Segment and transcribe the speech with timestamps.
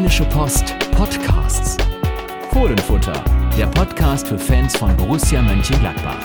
[0.00, 1.76] Rheinische Post Podcasts.
[2.52, 3.22] Fohlenfutter,
[3.58, 6.16] der Podcast für Fans von Borussia Mönchengladbach.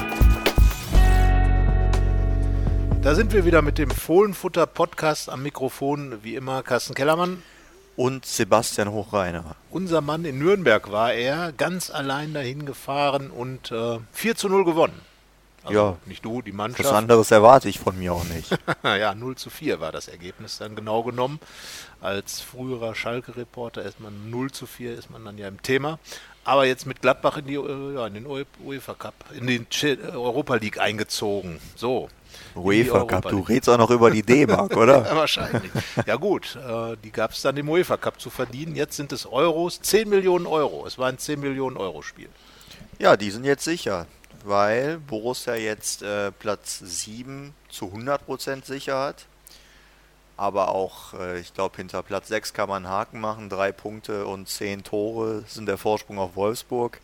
[3.01, 7.43] Da sind wir wieder mit dem Fohlenfutter Podcast am Mikrofon, wie immer Carsten Kellermann.
[7.97, 9.57] Und Sebastian Hochreiner.
[9.71, 14.63] Unser Mann in Nürnberg war er, ganz allein dahin gefahren und äh, 4 zu 0
[14.63, 15.01] gewonnen.
[15.65, 15.97] Also ja.
[16.05, 16.85] Nicht du, die Mannschaft.
[16.85, 18.57] Was anderes erwarte ich von mir auch nicht.
[18.83, 21.39] ja, 0 zu 4 war das Ergebnis dann genau genommen.
[22.01, 25.97] Als früherer Schalke-Reporter ist man 0 zu 4, ist man dann ja im Thema.
[26.43, 29.65] Aber jetzt mit Gladbach in, die, ja, in den UEFA Cup, in den
[30.13, 31.59] Europa League eingezogen.
[31.75, 32.09] So.
[32.53, 35.03] UEFA Cup, du redest auch noch über die D-Mark, oder?
[35.05, 35.71] ja, wahrscheinlich.
[36.05, 38.75] Ja gut, äh, die gab es dann im UEFA Cup zu verdienen.
[38.75, 40.85] Jetzt sind es Euros, 10 Millionen Euro.
[40.85, 42.29] Es war ein 10 Millionen Euro Spiel.
[42.99, 44.05] Ja, die sind jetzt sicher
[44.45, 49.25] weil Borussia jetzt äh, Platz 7 zu 100% sicher hat.
[50.37, 53.49] Aber auch, äh, ich glaube, hinter Platz 6 kann man einen Haken machen.
[53.49, 56.99] Drei Punkte und zehn Tore sind der Vorsprung auf Wolfsburg.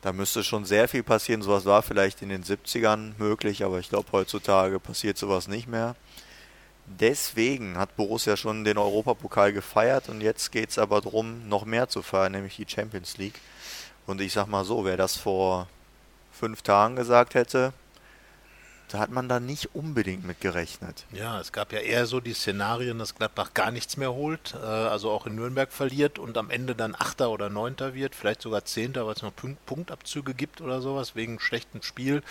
[0.00, 1.42] Da müsste schon sehr viel passieren.
[1.42, 5.96] Sowas war vielleicht in den 70ern möglich, aber ich glaube, heutzutage passiert sowas nicht mehr.
[6.86, 11.88] Deswegen hat Borussia schon den Europapokal gefeiert und jetzt geht es aber darum, noch mehr
[11.88, 13.40] zu feiern, nämlich die Champions League.
[14.06, 15.66] Und ich sag mal so, wer das vor
[16.36, 17.72] fünf Tagen gesagt hätte,
[18.88, 21.06] da hat man da nicht unbedingt mit gerechnet.
[21.12, 24.64] Ja, es gab ja eher so die Szenarien, dass Gladbach gar nichts mehr holt, äh,
[24.64, 28.64] also auch in Nürnberg verliert und am Ende dann Achter oder Neunter wird, vielleicht sogar
[28.64, 32.22] Zehnter, weil es noch Punkt Punktabzüge gibt oder sowas wegen schlechtem Spiel.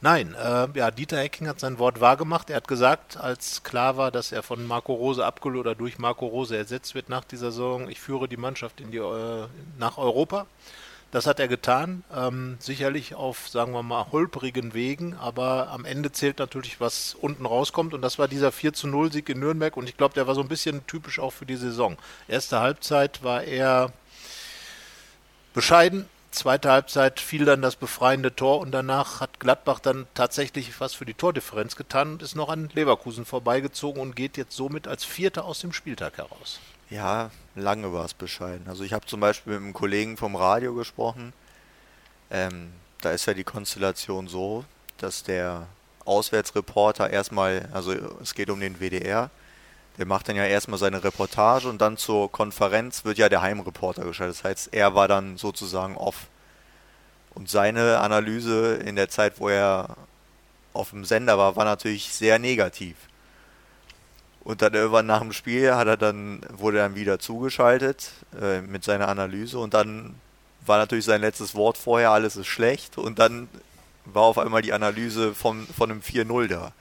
[0.00, 2.48] Nein, äh, ja, Dieter Hecking hat sein Wort wahrgemacht.
[2.48, 6.26] Er hat gesagt, als klar war, dass er von Marco Rose abgelöst oder durch Marco
[6.26, 9.46] Rose ersetzt wird nach dieser Saison, ich führe die Mannschaft in die, äh,
[9.78, 10.46] nach Europa.
[11.12, 16.10] Das hat er getan, ähm, sicherlich auf, sagen wir mal, holprigen Wegen, aber am Ende
[16.10, 19.76] zählt natürlich, was unten rauskommt und das war dieser 4 zu 0 Sieg in Nürnberg
[19.76, 21.98] und ich glaube, der war so ein bisschen typisch auch für die Saison.
[22.28, 23.92] Erste Halbzeit war er
[25.52, 30.94] bescheiden, zweite Halbzeit fiel dann das befreiende Tor und danach hat Gladbach dann tatsächlich was
[30.94, 35.04] für die Tordifferenz getan und ist noch an Leverkusen vorbeigezogen und geht jetzt somit als
[35.04, 36.58] Vierter aus dem Spieltag heraus.
[36.92, 38.68] Ja, lange war es bescheiden.
[38.68, 41.32] Also ich habe zum Beispiel mit einem Kollegen vom Radio gesprochen.
[42.30, 42.70] Ähm,
[43.00, 44.66] da ist ja die Konstellation so,
[44.98, 45.68] dass der
[46.04, 49.30] Auswärtsreporter erstmal, also es geht um den WDR,
[49.96, 54.04] der macht dann ja erstmal seine Reportage und dann zur Konferenz wird ja der Heimreporter
[54.04, 54.36] geschaltet.
[54.36, 56.26] Das heißt, er war dann sozusagen off.
[57.34, 59.96] Und seine Analyse in der Zeit, wo er
[60.74, 62.96] auf dem Sender war, war natürlich sehr negativ.
[64.44, 68.10] Und dann irgendwann nach dem Spiel hat er dann, wurde er dann wieder zugeschaltet
[68.40, 70.16] äh, mit seiner Analyse und dann
[70.66, 73.48] war natürlich sein letztes Wort vorher, alles ist schlecht und dann
[74.04, 76.72] war auf einmal die Analyse von, von einem 4-0 da.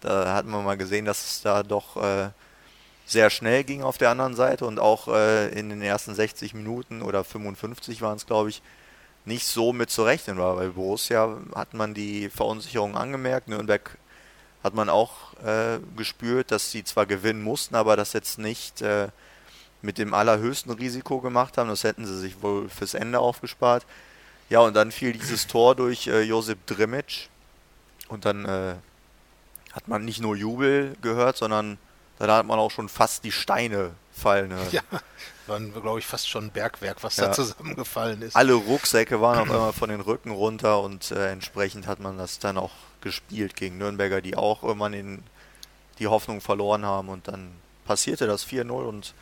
[0.00, 2.30] Da hat man mal gesehen, dass es da doch äh,
[3.04, 7.02] sehr schnell ging auf der anderen Seite und auch äh, in den ersten 60 Minuten
[7.02, 8.62] oder 55 waren es, glaube ich,
[9.24, 10.56] nicht so mit zu rechnen war.
[10.56, 13.98] Weil Borussia hat man die Verunsicherung angemerkt, Nürnberg
[14.62, 19.08] hat man auch äh, gespürt, dass sie zwar gewinnen mussten, aber das jetzt nicht äh,
[19.82, 21.68] mit dem allerhöchsten Risiko gemacht haben.
[21.68, 23.86] Das hätten sie sich wohl fürs Ende aufgespart.
[24.50, 27.28] Ja, und dann fiel dieses Tor durch äh, Josip Drimic.
[28.08, 28.74] Und dann äh,
[29.72, 31.78] hat man nicht nur Jubel gehört, sondern
[32.18, 34.50] dann hat man auch schon fast die Steine fallen.
[34.50, 34.56] Äh.
[34.72, 34.82] Ja,
[35.46, 37.26] war, glaube ich, fast schon ein Bergwerk, was ja.
[37.26, 38.34] da zusammengefallen ist.
[38.34, 42.38] Alle Rucksäcke waren auf einmal von den Rücken runter und äh, entsprechend hat man das
[42.38, 45.22] dann auch gespielt gegen Nürnberger, die auch irgendwann in
[45.98, 47.52] die Hoffnung verloren haben und dann
[47.84, 49.14] passierte das 4-0 und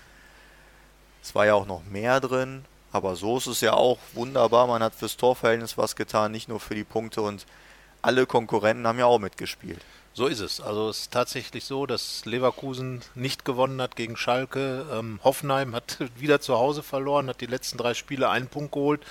[1.22, 4.66] es war ja auch noch mehr drin, aber so ist es ja auch wunderbar.
[4.66, 7.46] Man hat fürs Torverhältnis was getan, nicht nur für die Punkte und
[8.02, 9.80] alle Konkurrenten haben ja auch mitgespielt.
[10.16, 10.62] So ist es.
[10.62, 14.86] Also es ist tatsächlich so, dass Leverkusen nicht gewonnen hat gegen Schalke.
[14.90, 19.02] Ähm, Hoffenheim hat wieder zu Hause verloren, hat die letzten drei Spiele einen Punkt geholt,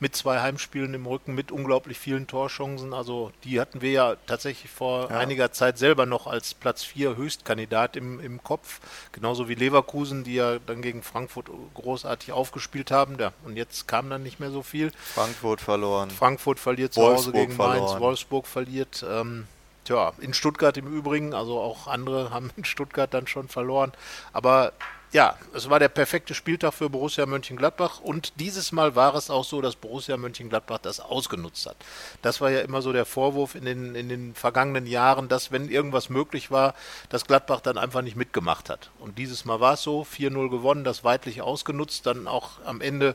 [0.00, 2.94] mit zwei Heimspielen im Rücken, mit unglaublich vielen Torchancen.
[2.94, 5.18] Also die hatten wir ja tatsächlich vor ja.
[5.18, 8.80] einiger Zeit selber noch als Platz 4 Höchstkandidat im, im Kopf.
[9.12, 13.18] Genauso wie Leverkusen, die ja dann gegen Frankfurt großartig aufgespielt haben.
[13.18, 14.92] Ja, und jetzt kam dann nicht mehr so viel.
[15.12, 16.10] Frankfurt verloren.
[16.10, 17.80] Frankfurt verliert zu Hause gegen verloren.
[17.80, 19.04] Mainz, Wolfsburg verliert.
[19.06, 19.46] Ähm,
[19.84, 23.92] Tja, in Stuttgart im Übrigen, also auch andere haben in Stuttgart dann schon verloren.
[24.32, 24.72] Aber
[25.14, 29.44] ja, es war der perfekte Spieltag für Borussia Mönchengladbach und dieses Mal war es auch
[29.44, 31.76] so, dass Borussia Mönchengladbach das ausgenutzt hat.
[32.20, 35.68] Das war ja immer so der Vorwurf in den, in den vergangenen Jahren, dass wenn
[35.68, 36.74] irgendwas möglich war,
[37.10, 38.90] dass Gladbach dann einfach nicht mitgemacht hat.
[38.98, 43.14] Und dieses Mal war es so, 4-0 gewonnen, das weitlich ausgenutzt, dann auch am Ende,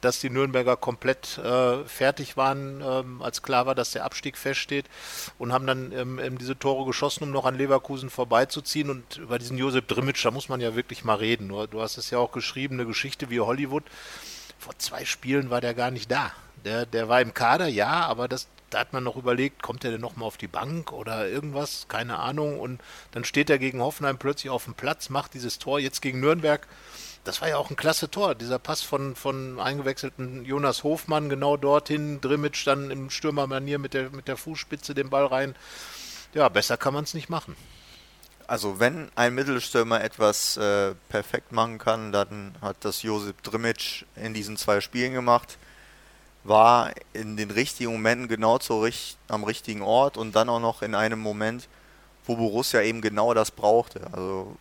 [0.00, 4.86] dass die Nürnberger komplett äh, fertig waren, ähm, als klar war, dass der Abstieg feststeht
[5.38, 9.56] und haben dann ähm, diese Tore geschossen, um noch an Leverkusen vorbeizuziehen und über diesen
[9.56, 11.48] Josep Drimic, da muss man ja wirklich mal reden reden.
[11.48, 13.84] Du, du hast es ja auch geschrieben, eine Geschichte wie Hollywood.
[14.58, 16.32] Vor zwei Spielen war der gar nicht da.
[16.64, 19.92] Der, der war im Kader, ja, aber das, da hat man noch überlegt, kommt er
[19.92, 22.60] denn nochmal auf die Bank oder irgendwas, keine Ahnung.
[22.60, 22.80] Und
[23.12, 26.66] dann steht er gegen Hoffenheim plötzlich auf dem Platz, macht dieses Tor jetzt gegen Nürnberg.
[27.24, 28.34] Das war ja auch ein klasse Tor.
[28.34, 34.10] Dieser Pass von, von eingewechselten Jonas Hofmann genau dorthin, Drimmitsch dann im Stürmermanier mit der,
[34.10, 35.54] mit der Fußspitze den Ball rein.
[36.32, 37.56] Ja, besser kann man es nicht machen.
[38.46, 44.34] Also wenn ein Mittelstürmer etwas äh, perfekt machen kann, dann hat das Josip Drimmitsch in
[44.34, 45.58] diesen zwei Spielen gemacht.
[46.42, 48.88] War in den richtigen Momenten genau zu,
[49.28, 51.68] am richtigen Ort und dann auch noch in einem Moment,
[52.24, 54.08] wo Borussia eben genau das brauchte.
[54.12, 54.56] Also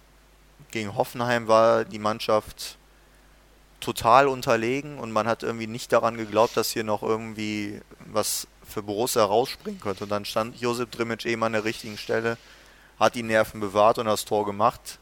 [0.72, 2.78] gegen Hoffenheim war die Mannschaft
[3.80, 8.84] total unterlegen und man hat irgendwie nicht daran geglaubt, dass hier noch irgendwie was für
[8.84, 10.04] Borussia rausspringen könnte.
[10.04, 12.38] Und dann stand Josip Drimmitsch eben an der richtigen Stelle
[13.00, 15.00] hat die Nerven bewahrt und das Tor gemacht.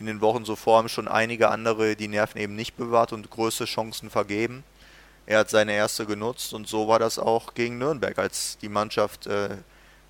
[0.00, 3.66] In den Wochen zuvor haben schon einige andere die Nerven eben nicht bewahrt und größte
[3.66, 4.64] Chancen vergeben.
[5.26, 9.26] Er hat seine erste genutzt und so war das auch gegen Nürnberg, als die Mannschaft
[9.26, 9.56] äh,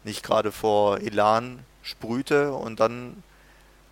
[0.05, 3.23] nicht gerade vor Elan sprühte und dann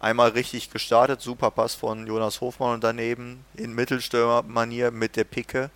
[0.00, 1.20] einmal richtig gestartet.
[1.20, 5.70] Super Pass von Jonas Hofmann und daneben in Mittelstürmermanier mit der Picke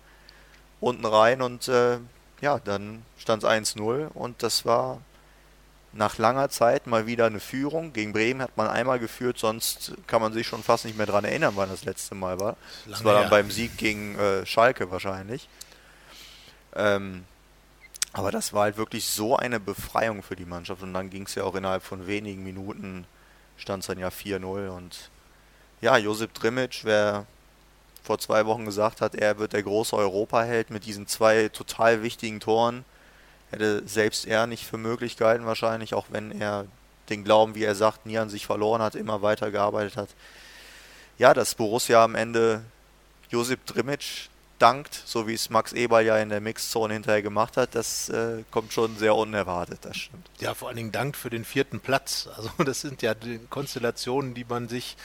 [0.79, 1.99] unten rein und äh,
[2.41, 4.99] ja, dann stand es 1-0 und das war
[5.93, 7.93] nach langer Zeit mal wieder eine Führung.
[7.93, 11.25] Gegen Bremen hat man einmal geführt, sonst kann man sich schon fast nicht mehr daran
[11.25, 12.55] erinnern, wann das letzte Mal war.
[12.85, 13.29] Lange das war dann her.
[13.29, 15.47] beim Sieg gegen äh, Schalke wahrscheinlich.
[16.75, 17.25] Ähm,
[18.13, 20.81] aber das war halt wirklich so eine Befreiung für die Mannschaft.
[20.81, 23.05] Und dann ging es ja auch innerhalb von wenigen Minuten,
[23.61, 24.69] stand es dann ja 4-0.
[24.69, 25.09] Und
[25.79, 27.25] ja, Josip Drimmitsch, wer
[28.03, 32.39] vor zwei Wochen gesagt hat, er wird der große Europaheld mit diesen zwei total wichtigen
[32.39, 32.83] Toren,
[33.51, 36.65] hätte selbst er nicht für möglich gehalten wahrscheinlich, auch wenn er
[37.09, 40.09] den Glauben, wie er sagt, nie an sich verloren hat, immer weiter gearbeitet hat.
[41.17, 42.63] Ja, dass Borussia am Ende
[43.29, 44.29] Josip Drimmitsch
[44.61, 48.43] dankt, so wie es Max Eberl ja in der Mixzone hinterher gemacht hat, das äh,
[48.51, 50.29] kommt schon sehr unerwartet, das stimmt.
[50.39, 52.29] Ja, vor allen Dingen dankt für den vierten Platz.
[52.35, 53.13] Also das sind ja
[53.49, 54.97] Konstellationen, die man sich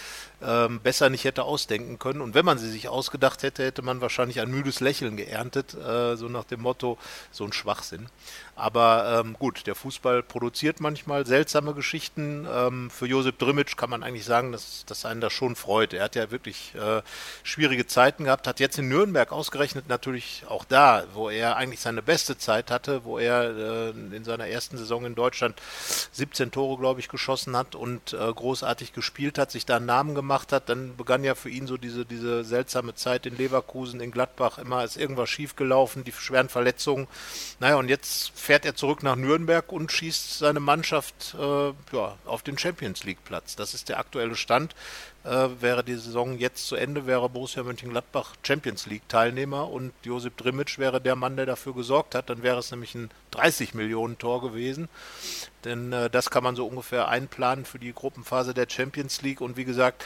[0.43, 2.21] ähm, besser nicht hätte ausdenken können.
[2.21, 6.17] Und wenn man sie sich ausgedacht hätte, hätte man wahrscheinlich ein müdes Lächeln geerntet, äh,
[6.17, 6.99] so nach dem Motto,
[7.31, 8.09] so ein Schwachsinn.
[8.55, 12.47] Aber ähm, gut, der Fußball produziert manchmal seltsame Geschichten.
[12.51, 15.93] Ähm, für Josip Drimmitsch kann man eigentlich sagen, dass, dass einen das schon freut.
[15.93, 17.03] Er hat ja wirklich äh,
[17.43, 22.03] schwierige Zeiten gehabt, hat jetzt in Nürnberg ausgerechnet natürlich auch da, wo er eigentlich seine
[22.03, 25.55] beste Zeit hatte, wo er äh, in seiner ersten Saison in Deutschland
[26.11, 30.17] 17 Tore, glaube ich, geschossen hat und äh, großartig gespielt hat, sich da einen Namen
[30.17, 30.69] gemacht hat.
[30.69, 34.59] Dann begann ja für ihn so diese, diese seltsame Zeit in Leverkusen, in Gladbach.
[34.59, 37.07] Immer ist irgendwas schiefgelaufen, die schweren Verletzungen.
[37.61, 42.43] Naja, und jetzt fährt er zurück nach Nürnberg und schießt seine Mannschaft äh, ja, auf
[42.43, 43.55] den Champions League Platz.
[43.55, 44.75] Das ist der aktuelle Stand.
[45.27, 50.37] Äh, wäre die Saison jetzt zu Ende, wäre Borussia Mönchengladbach Champions League Teilnehmer und Josip
[50.37, 52.31] Drimmitsch wäre der Mann, der dafür gesorgt hat.
[52.31, 54.89] Dann wäre es nämlich ein 30 Millionen Tor gewesen.
[55.65, 59.41] Denn äh, das kann man so ungefähr einplanen für die Gruppenphase der Champions League.
[59.41, 60.05] Und wie gesagt,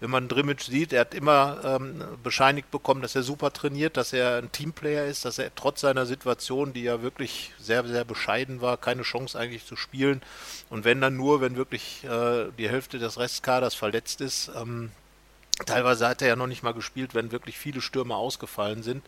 [0.00, 4.12] wenn man Drimmitsch sieht, er hat immer ähm, bescheinigt bekommen, dass er super trainiert, dass
[4.12, 8.62] er ein Teamplayer ist, dass er trotz seiner Situation, die ja wirklich sehr, sehr bescheiden
[8.62, 10.22] war, keine Chance eigentlich zu spielen.
[10.70, 14.90] Und wenn dann nur, wenn wirklich äh, die Hälfte des Restkaders verletzt ist, ähm,
[15.66, 19.04] Teilweise hat er ja noch nicht mal gespielt, wenn wirklich viele Stürmer ausgefallen sind.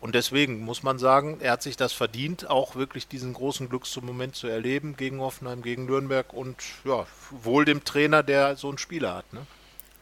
[0.00, 4.34] Und deswegen muss man sagen, er hat sich das verdient, auch wirklich diesen großen Glücksmoment
[4.34, 9.14] zu erleben gegen Hoffenheim, gegen Nürnberg und ja, wohl dem Trainer, der so einen Spieler
[9.14, 9.32] hat.
[9.32, 9.46] Ne?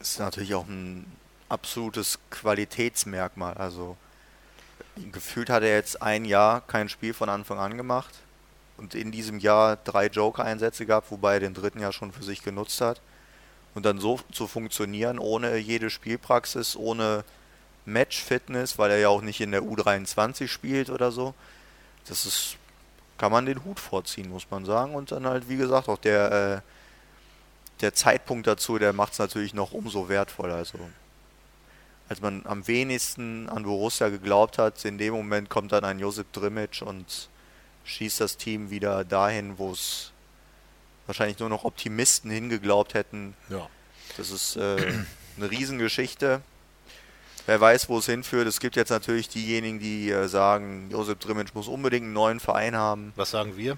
[0.03, 1.05] Ist natürlich auch ein
[1.49, 3.53] absolutes Qualitätsmerkmal.
[3.55, 3.95] Also
[5.11, 8.13] gefühlt hat er jetzt ein Jahr kein Spiel von Anfang an gemacht
[8.77, 12.43] und in diesem Jahr drei Joker-Einsätze gehabt, wobei er den dritten Jahr schon für sich
[12.43, 13.01] genutzt hat.
[13.75, 17.23] Und dann so zu funktionieren, ohne jede Spielpraxis, ohne
[17.85, 21.33] Match-Fitness, weil er ja auch nicht in der U23 spielt oder so.
[22.07, 22.57] Das ist,
[23.17, 24.93] kann man den Hut vorziehen, muss man sagen.
[24.93, 26.72] Und dann halt, wie gesagt, auch der äh,
[27.83, 30.55] der Zeitpunkt dazu, der macht es natürlich noch umso wertvoller.
[30.55, 30.79] Also,
[32.09, 36.31] als man am wenigsten an Borussia geglaubt hat, in dem Moment kommt dann ein Josip
[36.33, 37.29] Drimmitsch und
[37.83, 40.11] schießt das Team wieder dahin, wo es
[41.05, 43.35] wahrscheinlich nur noch Optimisten hingeglaubt hätten.
[43.49, 43.69] Ja.
[44.17, 44.77] Das ist äh,
[45.37, 46.41] eine Riesengeschichte.
[47.45, 48.47] Wer weiß, wo es hinführt.
[48.47, 52.75] Es gibt jetzt natürlich diejenigen, die äh, sagen, Josip Drimmitsch muss unbedingt einen neuen Verein
[52.75, 53.11] haben.
[53.17, 53.77] Was sagen wir?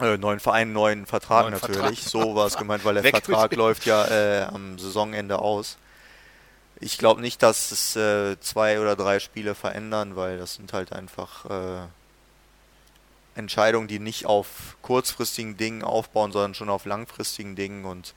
[0.00, 2.00] Äh, neuen Verein, neuen Vertrag neuen natürlich.
[2.00, 2.10] Vertrag.
[2.10, 5.76] So war es gemeint, weil der Weg Vertrag läuft ja äh, am Saisonende aus.
[6.80, 10.92] Ich glaube nicht, dass es äh, zwei oder drei Spiele verändern, weil das sind halt
[10.92, 11.86] einfach äh,
[13.34, 18.14] Entscheidungen, die nicht auf kurzfristigen Dingen aufbauen, sondern schon auf langfristigen Dingen und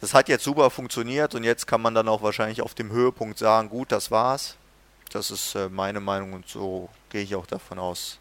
[0.00, 3.38] das hat jetzt super funktioniert und jetzt kann man dann auch wahrscheinlich auf dem Höhepunkt
[3.38, 4.56] sagen, gut, das war's.
[5.10, 8.18] Das ist äh, meine Meinung und so gehe ich auch davon aus,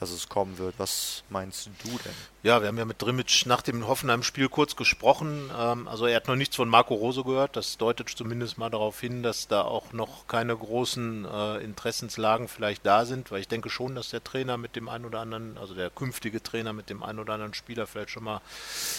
[0.00, 0.74] dass es kommen wird.
[0.78, 2.14] Was meinst du denn?
[2.42, 5.50] Ja, wir haben ja mit Drimmitsch nach dem Hoffenheim-Spiel kurz gesprochen.
[5.56, 7.54] Ähm, also er hat noch nichts von Marco Rose gehört.
[7.54, 12.86] Das deutet zumindest mal darauf hin, dass da auch noch keine großen äh, Interessenslagen vielleicht
[12.86, 15.74] da sind, weil ich denke schon, dass der Trainer mit dem einen oder anderen, also
[15.74, 18.40] der künftige Trainer mit dem einen oder anderen Spieler vielleicht schon mal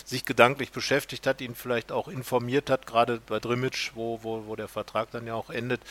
[0.05, 4.55] sich gedanklich beschäftigt hat, ihn vielleicht auch informiert hat, gerade bei Drimmitsch, wo, wo, wo
[4.55, 5.81] der Vertrag dann ja auch endet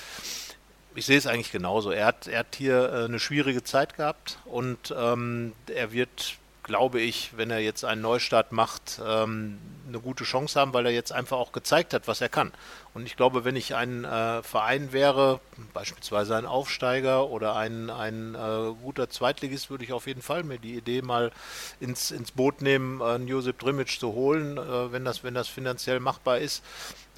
[0.95, 1.91] ich sehe es eigentlich genauso.
[1.91, 7.01] Er hat, er hat hier äh, eine schwierige Zeit gehabt und ähm, er wird, glaube
[7.01, 11.13] ich, wenn er jetzt einen Neustart macht, ähm, eine gute Chance haben, weil er jetzt
[11.13, 12.53] einfach auch gezeigt hat, was er kann.
[12.95, 15.41] Und ich glaube, wenn ich ein äh, Verein wäre,
[15.73, 20.59] beispielsweise ein Aufsteiger oder ein, ein äh, guter Zweitligist, würde ich auf jeden Fall mir
[20.59, 21.31] die Idee mal
[21.79, 26.01] ins, ins Boot nehmen, einen Josip Drimic zu holen, äh, wenn, das, wenn das finanziell
[26.01, 26.65] machbar ist.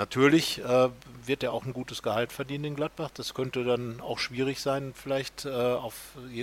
[0.02, 0.88] Natürlich äh,
[1.26, 3.10] wird er auch ein gutes Gehalt verdienen in Gladbach.
[3.14, 5.94] Das könnte dann auch schwierig sein, vielleicht äh, auf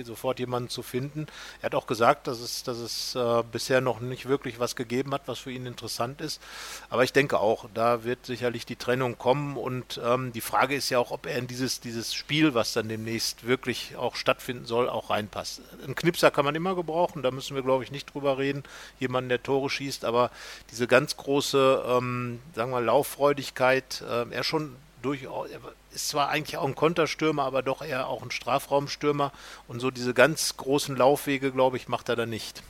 [0.04, 1.26] sofort jemanden zu finden.
[1.60, 5.12] Er hat auch gesagt, dass es, dass es äh, bisher noch nicht wirklich was gegeben
[5.12, 6.40] hat, was für ihn interessant ist.
[6.88, 9.58] Aber ich denke auch, da wird sicherlich die Trennung kommen.
[9.58, 12.88] Und ähm, die Frage ist ja auch, ob er in dieses, dieses Spiel, was dann
[12.88, 15.60] demnächst wirklich auch stattfinden soll, auch reinpasst.
[15.86, 18.62] Ein Knipser kann man immer gebrauchen, da müssen wir, glaube ich, nicht drüber reden.
[18.98, 20.30] Jemanden, der Tore schießt, aber
[20.70, 24.02] diese ganz große, ähm, sagen wir, Lauffreudigkeit, Wendigkeit.
[24.02, 25.60] Äh, er schon durchaus, er
[25.92, 29.32] ist zwar eigentlich auch ein Konterstürmer, aber doch eher auch ein Strafraumstürmer.
[29.68, 32.62] Und so diese ganz großen Laufwege, glaube ich, macht er da nicht.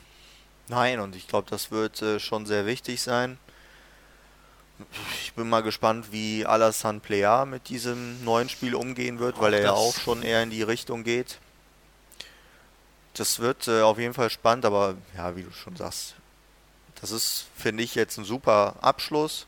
[0.69, 3.39] Nein, und ich glaube, das wird äh, schon sehr wichtig sein.
[5.23, 9.63] Ich bin mal gespannt, wie Alassane Plea mit diesem neuen Spiel umgehen wird, weil er
[9.63, 11.39] ja auch schon eher in die Richtung geht.
[13.13, 16.15] Das wird äh, auf jeden Fall spannend, aber ja, wie du schon sagst,
[17.03, 19.47] das ist, finde ich, jetzt ein super Abschluss.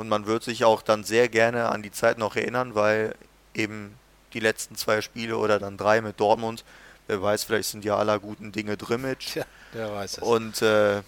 [0.00, 3.14] Und man wird sich auch dann sehr gerne an die Zeit noch erinnern, weil
[3.52, 3.94] eben
[4.32, 6.64] die letzten zwei Spiele oder dann drei mit Dortmund,
[7.06, 9.36] wer weiß, vielleicht sind ja aller guten Dinge Drimmitsch.
[9.36, 10.18] Ja, der weiß es.
[10.22, 11.02] Und äh,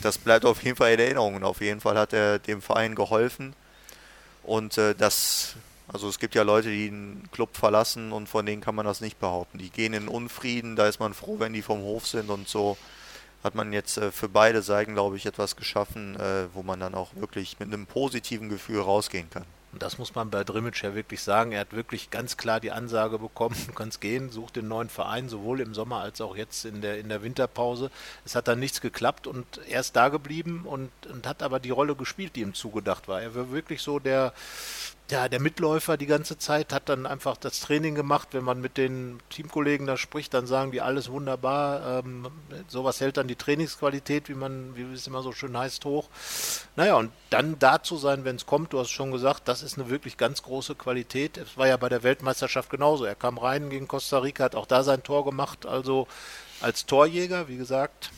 [0.00, 1.34] das bleibt auf jeden Fall in Erinnerung.
[1.34, 3.52] Und auf jeden Fall hat er dem Verein geholfen.
[4.42, 5.56] Und äh, das,
[5.86, 9.02] also es gibt ja Leute, die einen Club verlassen und von denen kann man das
[9.02, 9.58] nicht behaupten.
[9.58, 12.78] Die gehen in Unfrieden, da ist man froh, wenn die vom Hof sind und so
[13.42, 16.94] hat man jetzt äh, für beide Seiten, glaube ich, etwas geschaffen, äh, wo man dann
[16.94, 19.44] auch wirklich mit einem positiven Gefühl rausgehen kann.
[19.72, 21.52] Und das muss man bei Drimmitsch ja wirklich sagen.
[21.52, 25.28] Er hat wirklich ganz klar die Ansage bekommen, du kannst gehen, such den neuen Verein,
[25.28, 27.90] sowohl im Sommer als auch jetzt in der, in der Winterpause.
[28.24, 31.70] Es hat dann nichts geklappt und er ist da geblieben und, und hat aber die
[31.70, 33.22] Rolle gespielt, die ihm zugedacht war.
[33.22, 34.32] Er war wirklich so der,
[35.10, 38.28] ja, der Mitläufer die ganze Zeit hat dann einfach das Training gemacht.
[38.32, 42.00] Wenn man mit den Teamkollegen da spricht, dann sagen die alles wunderbar.
[42.04, 42.28] Ähm,
[42.68, 46.08] sowas hält dann die Trainingsqualität, wie man, wie es immer so schön heißt, hoch.
[46.76, 49.78] Naja, und dann da zu sein, wenn es kommt, du hast schon gesagt, das ist
[49.78, 51.36] eine wirklich ganz große Qualität.
[51.36, 53.04] Es war ja bei der Weltmeisterschaft genauso.
[53.04, 55.66] Er kam rein gegen Costa Rica, hat auch da sein Tor gemacht.
[55.66, 56.06] Also
[56.60, 58.10] als Torjäger, wie gesagt,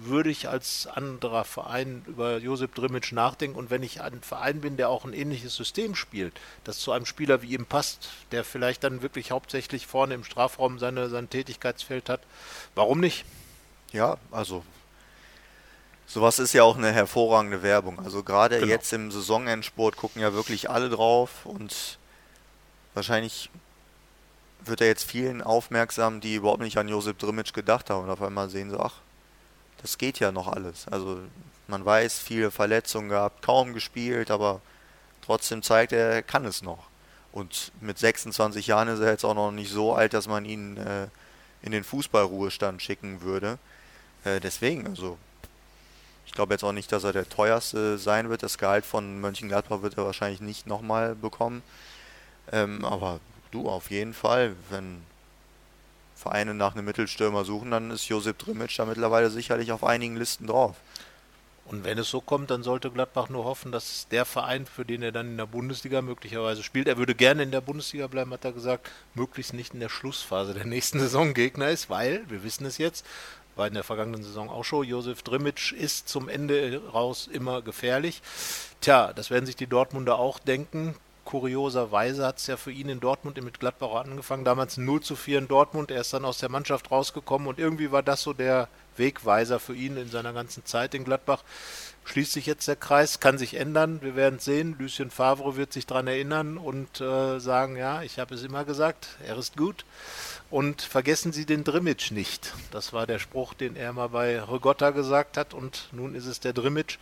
[0.00, 3.58] würde ich als anderer Verein über Josip Drimic nachdenken.
[3.58, 7.06] Und wenn ich ein Verein bin, der auch ein ähnliches System spielt, das zu einem
[7.06, 12.08] Spieler wie ihm passt, der vielleicht dann wirklich hauptsächlich vorne im Strafraum seine, sein Tätigkeitsfeld
[12.08, 12.20] hat,
[12.74, 13.24] warum nicht?
[13.92, 14.62] Ja, also
[16.06, 17.98] sowas ist ja auch eine hervorragende Werbung.
[17.98, 18.70] Also gerade genau.
[18.70, 21.98] jetzt im Saisonendsport gucken ja wirklich alle drauf und
[22.94, 23.50] wahrscheinlich
[24.64, 28.22] wird er jetzt vielen aufmerksam, die überhaupt nicht an Josip Drimic gedacht haben und auf
[28.22, 28.94] einmal sehen sie, ach,
[29.82, 30.86] das geht ja noch alles.
[30.88, 31.18] Also
[31.66, 34.60] man weiß, viele Verletzungen gehabt, kaum gespielt, aber
[35.24, 36.86] trotzdem zeigt er, er kann es noch.
[37.32, 40.76] Und mit 26 Jahren ist er jetzt auch noch nicht so alt, dass man ihn
[40.78, 41.08] äh,
[41.62, 43.58] in den Fußballruhestand schicken würde.
[44.24, 45.18] Äh, deswegen, also
[46.26, 48.42] ich glaube jetzt auch nicht, dass er der teuerste sein wird.
[48.42, 51.62] Das Gehalt von Mönchengladbach wird er wahrscheinlich nicht nochmal bekommen.
[52.52, 53.20] Ähm, aber
[53.50, 55.02] du, auf jeden Fall, wenn
[56.18, 60.48] Vereine nach einem Mittelstürmer suchen, dann ist Josip Drimic da mittlerweile sicherlich auf einigen Listen
[60.48, 60.74] drauf.
[61.64, 65.02] Und wenn es so kommt, dann sollte Gladbach nur hoffen, dass der Verein, für den
[65.02, 68.44] er dann in der Bundesliga möglicherweise spielt, er würde gerne in der Bundesliga bleiben, hat
[68.44, 72.66] er gesagt, möglichst nicht in der Schlussphase der nächsten Saison Gegner ist, weil, wir wissen
[72.66, 73.06] es jetzt,
[73.54, 78.22] war in der vergangenen Saison auch schon, Josef Drimic ist zum Ende raus immer gefährlich.
[78.80, 80.94] Tja, das werden sich die Dortmunder auch denken
[81.28, 85.40] kurioserweise hat es ja für ihn in Dortmund mit Gladbach angefangen, damals 0 zu 4
[85.40, 85.90] in Dortmund.
[85.90, 88.66] Er ist dann aus der Mannschaft rausgekommen und irgendwie war das so der
[88.96, 91.42] Wegweiser für ihn in seiner ganzen Zeit in Gladbach.
[92.06, 94.76] Schließt sich jetzt der Kreis, kann sich ändern, wir werden sehen.
[94.78, 99.08] Lucien Favre wird sich daran erinnern und äh, sagen, ja, ich habe es immer gesagt,
[99.22, 99.84] er ist gut.
[100.50, 102.54] Und vergessen Sie den Drimmitsch nicht.
[102.70, 106.40] Das war der Spruch, den er mal bei Regotta gesagt hat und nun ist es
[106.40, 106.96] der Drimmitsch.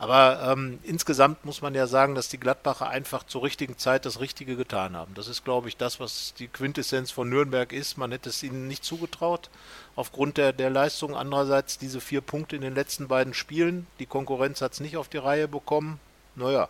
[0.00, 4.18] Aber ähm, insgesamt muss man ja sagen, dass die Gladbacher einfach zur richtigen Zeit das
[4.18, 5.14] Richtige getan haben.
[5.14, 7.98] Das ist, glaube ich, das, was die Quintessenz von Nürnberg ist.
[7.98, 9.48] Man hätte es ihnen nicht zugetraut
[9.94, 11.14] aufgrund der, der Leistung.
[11.14, 13.86] Andererseits diese vier Punkte in den letzten beiden Spielen.
[14.00, 16.00] Die Konkurrenz hat es nicht auf die Reihe bekommen.
[16.34, 16.68] Naja,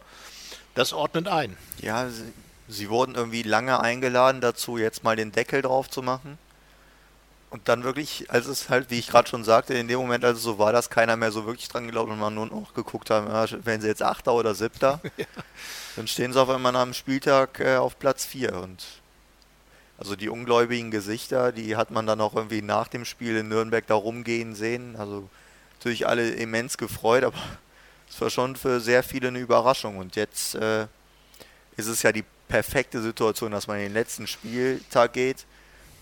[0.74, 1.56] das ordnet ein.
[1.80, 2.08] Ja,
[2.68, 6.38] Sie wurden irgendwie lange eingeladen dazu, jetzt mal den Deckel drauf zu machen.
[7.50, 10.38] Und dann wirklich, als es halt, wie ich gerade schon sagte, in dem Moment, als
[10.38, 13.08] es so war, dass keiner mehr so wirklich dran geglaubt und man nur noch geguckt
[13.08, 15.24] hat, ja, wenn sie jetzt Achter oder Siebter, ja.
[15.96, 18.52] dann stehen sie auf einmal am Spieltag äh, auf Platz 4.
[18.52, 18.84] Und
[19.96, 23.86] also die ungläubigen Gesichter, die hat man dann auch irgendwie nach dem Spiel in Nürnberg
[23.86, 24.96] da rumgehen sehen.
[24.96, 25.30] Also
[25.78, 27.38] natürlich alle immens gefreut, aber
[28.10, 29.96] es war schon für sehr viele eine Überraschung.
[29.96, 30.82] Und jetzt äh,
[31.78, 35.44] ist es ja die perfekte Situation, dass man in den letzten Spieltag geht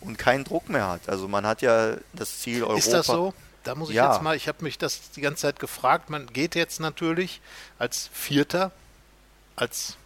[0.00, 1.08] und keinen Druck mehr hat.
[1.08, 2.78] Also man hat ja das Ziel Europa.
[2.78, 3.34] Ist das so?
[3.64, 4.12] Da muss ich ja.
[4.12, 6.08] jetzt mal, ich habe mich das die ganze Zeit gefragt.
[6.08, 7.40] Man geht jetzt natürlich
[7.78, 8.70] als Vierter,
[9.56, 9.96] als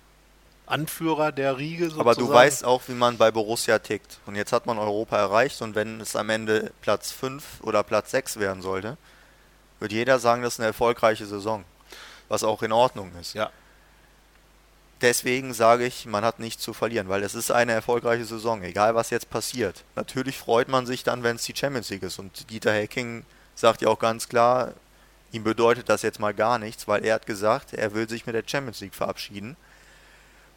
[0.64, 2.09] Anführer der Riege sozusagen.
[2.09, 4.18] Aber du weißt auch, wie man bei Borussia tickt.
[4.25, 8.12] Und jetzt hat man Europa erreicht und wenn es am Ende Platz 5 oder Platz
[8.12, 8.97] 6 werden sollte,
[9.78, 11.64] wird jeder sagen, das ist eine erfolgreiche Saison.
[12.28, 13.35] Was auch in Ordnung ist.
[13.35, 13.50] Ja
[15.00, 18.95] deswegen sage ich, man hat nichts zu verlieren, weil es ist eine erfolgreiche Saison, egal
[18.95, 19.85] was jetzt passiert.
[19.97, 22.19] Natürlich freut man sich dann, wenn es die Champions League ist.
[22.19, 24.73] Und Dieter Hecking sagt ja auch ganz klar,
[25.33, 28.35] ihm bedeutet das jetzt mal gar nichts, weil er hat gesagt, er will sich mit
[28.35, 29.57] der Champions League verabschieden.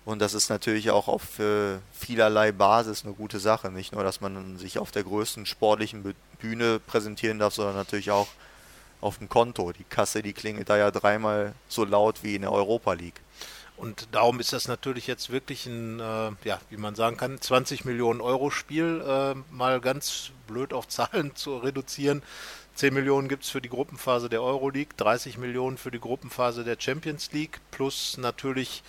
[0.06, 3.72] Und das ist natürlich auch auf äh, vielerlei Basis eine gute Sache.
[3.72, 8.28] Nicht nur, dass man sich auf der größten sportlichen Bühne präsentieren darf, sondern natürlich auch
[9.00, 9.72] auf dem Konto.
[9.72, 13.22] Die Kasse, die klingelt da ja dreimal so laut wie in der Europa League.
[13.84, 17.84] Und darum ist das natürlich jetzt wirklich ein, äh, ja, wie man sagen kann, 20
[17.84, 22.24] Millionen Euro Spiel, äh, mal ganz blöd auf Zahlen zu reduzieren.
[22.76, 26.78] 10 Millionen gibt es für die Gruppenphase der Euroleague, 30 Millionen für die Gruppenphase der
[26.80, 28.84] Champions League, plus natürlich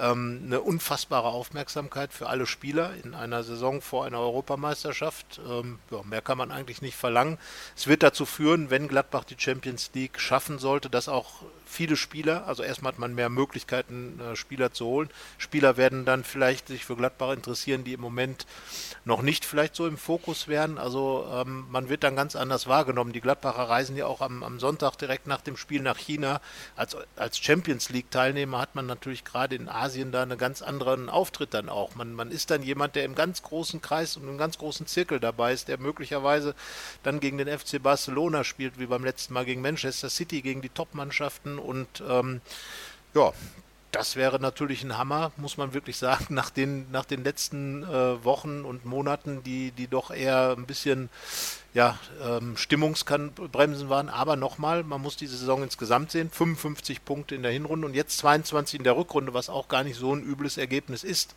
[0.00, 5.40] ähm, eine unfassbare Aufmerksamkeit für alle Spieler in einer Saison vor einer Europameisterschaft.
[5.48, 7.38] Ähm, ja, mehr kann man eigentlich nicht verlangen.
[7.76, 12.46] Es wird dazu führen, wenn Gladbach die Champions League schaffen sollte, dass auch viele Spieler,
[12.46, 15.08] also erstmal hat man mehr Möglichkeiten, äh, Spieler zu holen.
[15.38, 18.46] Spieler werden dann vielleicht sich für Gladbach interessieren, die im Moment
[19.04, 20.78] noch nicht vielleicht so im Fokus wären.
[20.78, 23.12] Also ähm, man wird dann ganz anders wahrgenommen.
[23.12, 26.40] Die Gladbacher reisen ja auch am, am Sonntag direkt nach dem Spiel nach China.
[26.76, 31.54] Als, als Champions League-Teilnehmer hat man natürlich gerade in Asien da einen ganz anderen Auftritt
[31.54, 31.94] dann auch.
[31.94, 35.20] Man, man ist dann jemand, der im ganz großen Kreis und im ganz großen Zirkel
[35.20, 36.54] dabei ist, der möglicherweise
[37.02, 40.68] dann gegen den FC Barcelona spielt, wie beim letzten Mal gegen Manchester City, gegen die
[40.68, 42.40] Top-Mannschaften und ähm,
[43.14, 43.32] ja,
[43.92, 48.24] das wäre natürlich ein Hammer, muss man wirklich sagen, nach den, nach den letzten äh,
[48.24, 51.08] Wochen und Monaten, die, die doch eher ein bisschen
[51.74, 54.08] ja, ähm, Stimmungsbremsen waren.
[54.08, 56.30] Aber nochmal, man muss diese Saison insgesamt sehen.
[56.30, 59.96] 55 Punkte in der Hinrunde und jetzt 22 in der Rückrunde, was auch gar nicht
[59.96, 61.34] so ein übles Ergebnis ist.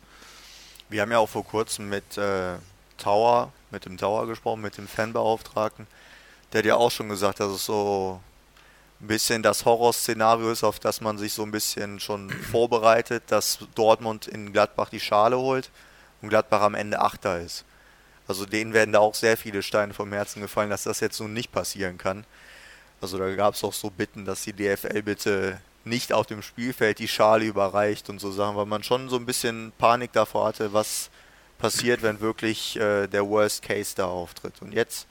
[0.88, 2.56] Wir haben ja auch vor kurzem mit äh,
[2.98, 5.86] Tower, mit dem Tower gesprochen, mit dem Fanbeauftragten.
[6.52, 8.20] Der hat ja auch schon gesagt, dass es so
[9.00, 13.58] ein bisschen das Horrorszenario ist, auf das man sich so ein bisschen schon vorbereitet, dass
[13.74, 15.70] Dortmund in Gladbach die Schale holt
[16.22, 17.64] und Gladbach am Ende Achter ist.
[18.26, 21.34] Also denen werden da auch sehr viele Steine vom Herzen gefallen, dass das jetzt nun
[21.34, 22.24] nicht passieren kann.
[23.00, 26.98] Also da gab es auch so Bitten, dass die DFL bitte nicht auf dem Spielfeld
[26.98, 30.72] die Schale überreicht und so Sachen, weil man schon so ein bisschen Panik davor hatte,
[30.72, 31.10] was
[31.58, 34.62] passiert, wenn wirklich äh, der Worst Case da auftritt.
[34.62, 35.06] Und jetzt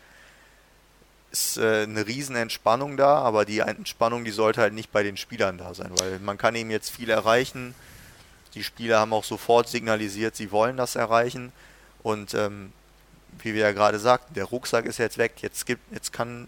[1.34, 5.18] ist äh, eine riesen Entspannung da, aber die Entspannung, die sollte halt nicht bei den
[5.18, 7.74] Spielern da sein, weil man kann eben jetzt viel erreichen.
[8.54, 11.52] Die Spieler haben auch sofort signalisiert, sie wollen das erreichen.
[12.04, 12.72] Und ähm,
[13.40, 15.34] wie wir ja gerade sagten, der Rucksack ist jetzt weg.
[15.42, 16.48] Jetzt, gibt, jetzt kann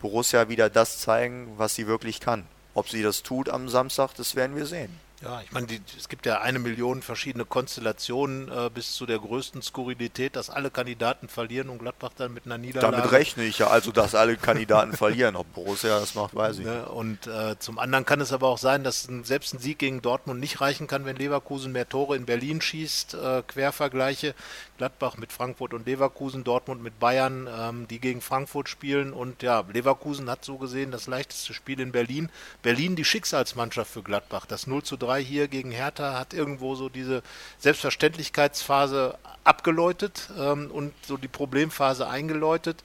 [0.00, 2.44] Borussia wieder das zeigen, was sie wirklich kann.
[2.74, 4.90] Ob sie das tut am Samstag, das werden wir sehen.
[5.22, 9.18] Ja, ich meine, die, es gibt ja eine Million verschiedene Konstellationen äh, bis zu der
[9.18, 12.96] größten Skurrilität, dass alle Kandidaten verlieren und Gladbach dann mit einer Niederlage.
[12.96, 15.36] Damit rechne ich ja, also dass alle Kandidaten verlieren.
[15.36, 16.88] Ob Borussia das macht, weiß ich ne?
[16.88, 20.00] Und äh, zum anderen kann es aber auch sein, dass ein, selbst ein Sieg gegen
[20.00, 23.12] Dortmund nicht reichen kann, wenn Leverkusen mehr Tore in Berlin schießt.
[23.12, 24.34] Äh, Quervergleiche.
[24.78, 29.12] Gladbach mit Frankfurt und Leverkusen, Dortmund mit Bayern, ähm, die gegen Frankfurt spielen.
[29.12, 32.30] Und ja, Leverkusen hat so gesehen das leichteste Spiel in Berlin.
[32.62, 34.46] Berlin die Schicksalsmannschaft für Gladbach.
[34.46, 37.22] Das 0 zu 3 hier gegen Hertha hat irgendwo so diese
[37.58, 42.84] Selbstverständlichkeitsphase abgeläutet ähm, und so die Problemphase eingeläutet.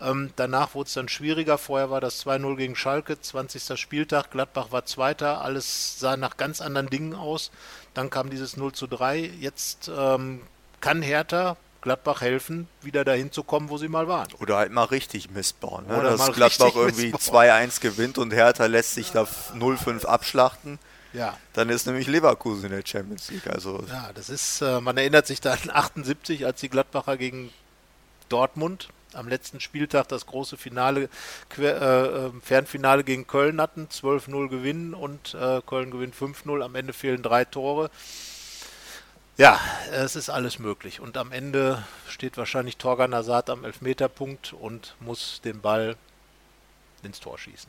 [0.00, 1.58] Ähm, danach wurde es dann schwieriger.
[1.58, 3.78] Vorher war das 2-0 gegen Schalke, 20.
[3.78, 4.30] Spieltag.
[4.30, 5.42] Gladbach war Zweiter.
[5.42, 7.50] Alles sah nach ganz anderen Dingen aus.
[7.94, 9.30] Dann kam dieses 0 zu 3.
[9.40, 10.42] Jetzt ähm,
[10.80, 14.28] kann Hertha Gladbach helfen, wieder dahin zu kommen, wo sie mal waren.
[14.40, 15.86] Oder halt mal richtig Mist bauen.
[15.86, 15.98] Ne?
[15.98, 20.78] Oder Dass Gladbach irgendwie 2-1 gewinnt und Hertha lässt sich da 0-5 abschlachten.
[21.12, 21.36] Ja.
[21.52, 23.46] Dann ist nämlich Leverkusen in der Champions League.
[23.48, 27.50] Also ja, das ist, äh, man erinnert sich da an 78, als die Gladbacher gegen
[28.28, 31.08] Dortmund am letzten Spieltag das große Finale,
[31.58, 36.92] äh, äh, Fernfinale gegen Köln hatten, 12-0 gewinnen und äh, Köln gewinnt 5-0, am Ende
[36.92, 37.90] fehlen drei Tore.
[39.42, 39.58] Ja,
[39.90, 41.00] es ist alles möglich.
[41.00, 45.96] Und am Ende steht wahrscheinlich Torgan Azad am Elfmeterpunkt und muss den Ball
[47.02, 47.68] ins Tor schießen.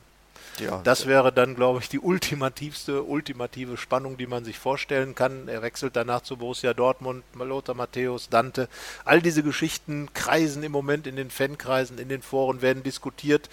[0.59, 5.47] Ja, das wäre dann, glaube ich, die ultimativste, ultimative Spannung, die man sich vorstellen kann.
[5.47, 8.69] Er wechselt danach zu Borussia Dortmund, Lothar Matthäus, Dante.
[9.03, 13.49] All diese Geschichten kreisen im Moment in den Fankreisen, in den Foren, werden diskutiert.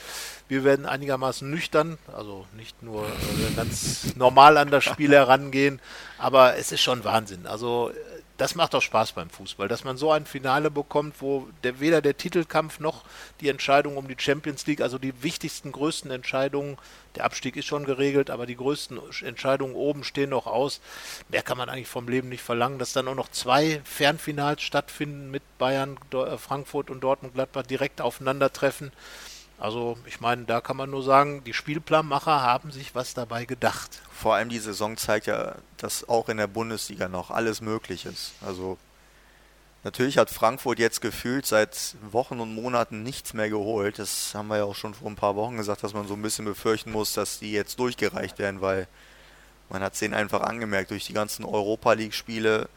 [0.46, 5.80] Wir werden einigermaßen nüchtern, also nicht nur äh, ganz normal an das Spiel herangehen,
[6.18, 7.46] aber es ist schon Wahnsinn.
[7.46, 7.92] Also
[8.40, 12.00] das macht doch Spaß beim Fußball, dass man so ein Finale bekommt, wo der, weder
[12.00, 13.04] der Titelkampf noch
[13.42, 16.78] die Entscheidung um die Champions League, also die wichtigsten, größten Entscheidungen,
[17.16, 20.80] der Abstieg ist schon geregelt, aber die größten Entscheidungen oben stehen noch aus.
[21.28, 25.30] Mehr kann man eigentlich vom Leben nicht verlangen, dass dann auch noch zwei Fernfinals stattfinden
[25.30, 28.90] mit Bayern, äh, Frankfurt und Dortmund Gladbach direkt aufeinandertreffen.
[29.60, 34.00] Also ich meine, da kann man nur sagen, die Spielplanmacher haben sich was dabei gedacht.
[34.10, 38.32] Vor allem die Saison zeigt ja, dass auch in der Bundesliga noch alles möglich ist.
[38.40, 38.78] Also
[39.84, 43.98] natürlich hat Frankfurt jetzt gefühlt seit Wochen und Monaten nichts mehr geholt.
[43.98, 46.22] Das haben wir ja auch schon vor ein paar Wochen gesagt, dass man so ein
[46.22, 48.88] bisschen befürchten muss, dass die jetzt durchgereicht werden, weil
[49.68, 52.70] man hat es denen einfach angemerkt durch die ganzen Europa League Spiele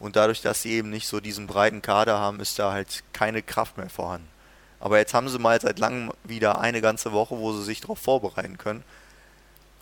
[0.00, 3.42] und dadurch, dass sie eben nicht so diesen breiten Kader haben, ist da halt keine
[3.42, 4.28] Kraft mehr vorhanden.
[4.80, 7.98] Aber jetzt haben sie mal seit langem wieder eine ganze Woche, wo sie sich darauf
[7.98, 8.84] vorbereiten können.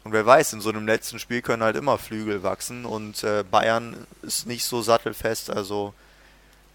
[0.04, 3.42] Und wer weiß, in so einem letzten Spiel können halt immer Flügel wachsen und äh,
[3.42, 5.50] Bayern ist nicht so sattelfest.
[5.50, 5.94] Also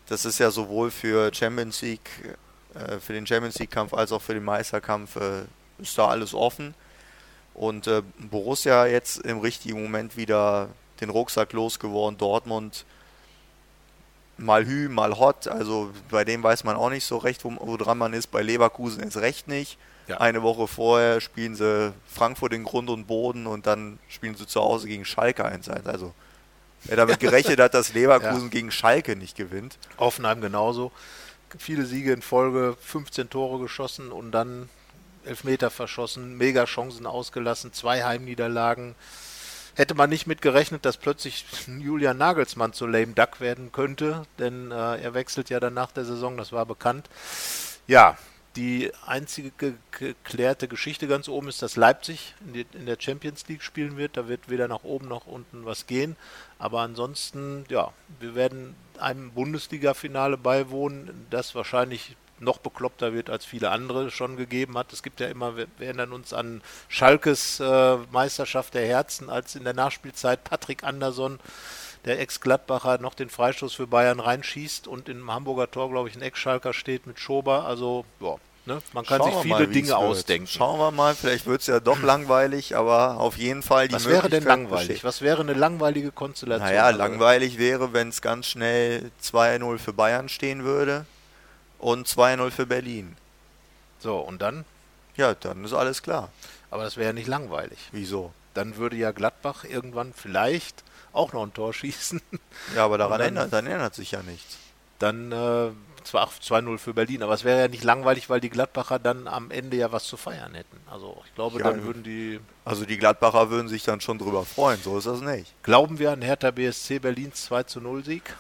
[0.08, 2.10] das ist ja sowohl für Champions League,
[2.74, 5.44] äh, für den Champions League Kampf als auch für den Meisterkampf äh,
[5.78, 6.74] ist da alles offen.
[7.54, 12.18] Und äh, Borussia jetzt im richtigen Moment wieder den Rucksack losgeworden.
[12.18, 12.86] Dortmund
[14.40, 15.48] mal Hü, mal Hot.
[15.48, 18.28] Also bei dem weiß man auch nicht so recht, wo, woran man ist.
[18.28, 19.78] Bei Leverkusen ist recht nicht.
[20.08, 20.18] Ja.
[20.18, 24.60] Eine Woche vorher spielen sie Frankfurt in Grund und Boden und dann spielen sie zu
[24.60, 25.86] Hause gegen Schalke 1-1.
[25.86, 26.14] Also
[26.84, 28.50] wer damit gerechnet hat, dass Leverkusen ja.
[28.50, 29.78] gegen Schalke nicht gewinnt.
[29.98, 30.92] Offenheim genauso.
[31.58, 34.70] Viele Siege in Folge, 15 Tore geschossen und dann
[35.26, 38.96] Elfmeter verschossen, mega Chancen ausgelassen, zwei Heimniederlagen
[39.80, 41.46] hätte man nicht mit gerechnet, dass plötzlich
[41.80, 46.04] Julian Nagelsmann zu Lame Duck werden könnte, denn äh, er wechselt ja dann nach der
[46.06, 47.10] Saison, das war bekannt.
[47.88, 48.18] Ja,
[48.56, 53.64] die einzige geklärte Geschichte ganz oben ist, dass Leipzig in, die, in, der Champions League
[53.64, 54.18] spielen wird.
[54.18, 56.18] Da wird weder nach oben noch unten was gehen.
[56.58, 63.72] Aber ansonsten, ja, wir werden einem Bundesliga-Finale beiwohnen, das wahrscheinlich noch bekloppter wird, als viele
[63.72, 64.94] andere schon gegeben hat.
[64.94, 69.64] Es gibt ja immer, wir erinnern uns an Schalkes äh, Meisterschaft der Herzen, als in
[69.64, 71.40] der Nachspielzeit Patrick Anderson,
[72.06, 76.22] der Ex-Gladbacher, noch den Freistoß für Bayern reinschießt und im Hamburger Tor, glaube ich, ein
[76.22, 77.66] Ex-Schalker steht mit Schober.
[77.66, 78.80] Also, ja, Ne?
[78.94, 80.46] Man kann Schauen sich viele mal, Dinge ausdenken.
[80.46, 84.06] Schauen wir mal, vielleicht wird es ja doch langweilig, aber auf jeden Fall die Was
[84.06, 84.88] wäre denn langweilig?
[84.88, 85.04] Besteht.
[85.04, 86.70] Was wäre eine langweilige Konstellation?
[86.70, 91.06] Naja, langweilig wäre, wenn es ganz schnell 2-0 für Bayern stehen würde
[91.80, 93.16] und 2-0 für Berlin.
[94.00, 94.66] So, und dann?
[95.18, 96.30] Ja, dann ist alles klar.
[96.72, 97.80] Aber das wäre ja nicht langweilig.
[97.92, 98.32] Wieso?
[98.54, 102.22] Dann würde ja Gladbach irgendwann vielleicht auch noch ein Tor schießen.
[102.76, 104.58] Ja, aber daran dann, ändert, dann ändert sich ja nichts.
[105.00, 105.72] Dann äh,
[106.04, 109.52] zwar 2-0 für Berlin, aber es wäre ja nicht langweilig, weil die Gladbacher dann am
[109.52, 110.78] Ende ja was zu feiern hätten.
[110.90, 112.40] Also ich glaube, ja, dann würden die.
[112.66, 115.54] Also die Gladbacher würden sich dann schon drüber freuen, so ist das nicht.
[115.64, 118.36] Glauben wir an Hertha BSC Berlins 2 0 Sieg?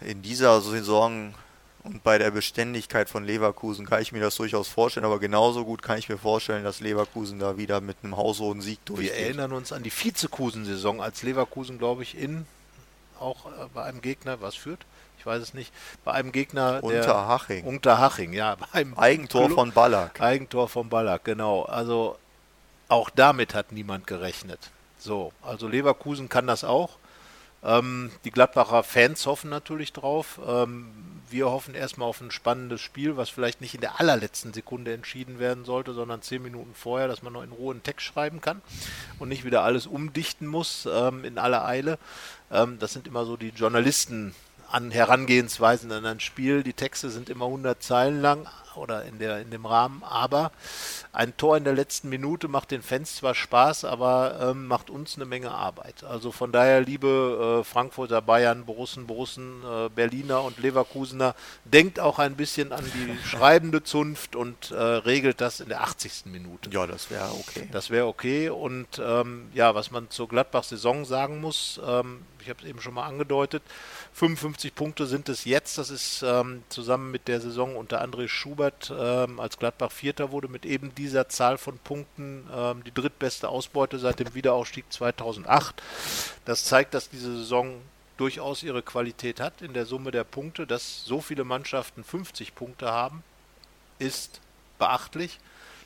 [0.00, 1.34] In dieser Saison
[1.88, 5.82] und bei der Beständigkeit von Leverkusen kann ich mir das durchaus vorstellen, aber genauso gut
[5.82, 9.14] kann ich mir vorstellen, dass Leverkusen da wieder mit einem haushohen Sieg durchgeht.
[9.14, 12.46] Wir erinnern uns an die Vizekusen-Saison, als Leverkusen, glaube ich, in
[13.18, 14.84] auch äh, bei einem Gegner, was führt?
[15.18, 15.72] Ich weiß es nicht.
[16.04, 16.80] Bei einem Gegner.
[16.82, 17.62] Unterhaching.
[17.62, 18.56] Der, Unterhaching, ja.
[18.96, 20.20] Eigentor Klo von Ballack.
[20.20, 21.62] Eigentor von Ballack, genau.
[21.62, 22.18] Also
[22.88, 24.70] auch damit hat niemand gerechnet.
[24.98, 26.98] So, also Leverkusen kann das auch.
[27.62, 30.40] Ähm, die Gladbacher Fans hoffen natürlich drauf.
[30.46, 30.90] Ähm,
[31.30, 35.38] wir hoffen erstmal auf ein spannendes Spiel, was vielleicht nicht in der allerletzten Sekunde entschieden
[35.38, 38.62] werden sollte, sondern zehn Minuten vorher, dass man noch in Ruhe einen Text schreiben kann
[39.18, 41.98] und nicht wieder alles umdichten muss ähm, in aller Eile.
[42.50, 44.34] Ähm, das sind immer so die Journalisten
[44.70, 46.62] an Herangehensweisen an ein Spiel.
[46.62, 48.46] Die Texte sind immer 100 Zeilen lang
[48.78, 50.02] oder in, der, in dem Rahmen.
[50.04, 50.52] Aber
[51.12, 55.16] ein Tor in der letzten Minute macht den Fans zwar Spaß, aber ähm, macht uns
[55.16, 56.04] eine Menge Arbeit.
[56.04, 62.18] Also von daher, liebe äh, Frankfurter Bayern, Borussen, Borussen, äh, Berliner und Leverkusener, denkt auch
[62.18, 66.26] ein bisschen an die schreibende Zunft und äh, regelt das in der 80.
[66.26, 66.70] Minute.
[66.70, 67.68] Ja, das wäre okay.
[67.72, 68.48] Das wäre okay.
[68.50, 72.94] Und ähm, ja, was man zur Gladbach-Saison sagen muss, ähm, ich habe es eben schon
[72.94, 73.62] mal angedeutet,
[74.18, 75.78] 55 Punkte sind es jetzt.
[75.78, 80.48] Das ist ähm, zusammen mit der Saison unter André Schubert, ähm, als Gladbach Vierter wurde,
[80.48, 85.80] mit eben dieser Zahl von Punkten ähm, die drittbeste Ausbeute seit dem Wiederaufstieg 2008.
[86.44, 87.80] Das zeigt, dass diese Saison
[88.16, 90.66] durchaus ihre Qualität hat in der Summe der Punkte.
[90.66, 93.22] Dass so viele Mannschaften 50 Punkte haben,
[94.00, 94.40] ist
[94.80, 95.38] beachtlich.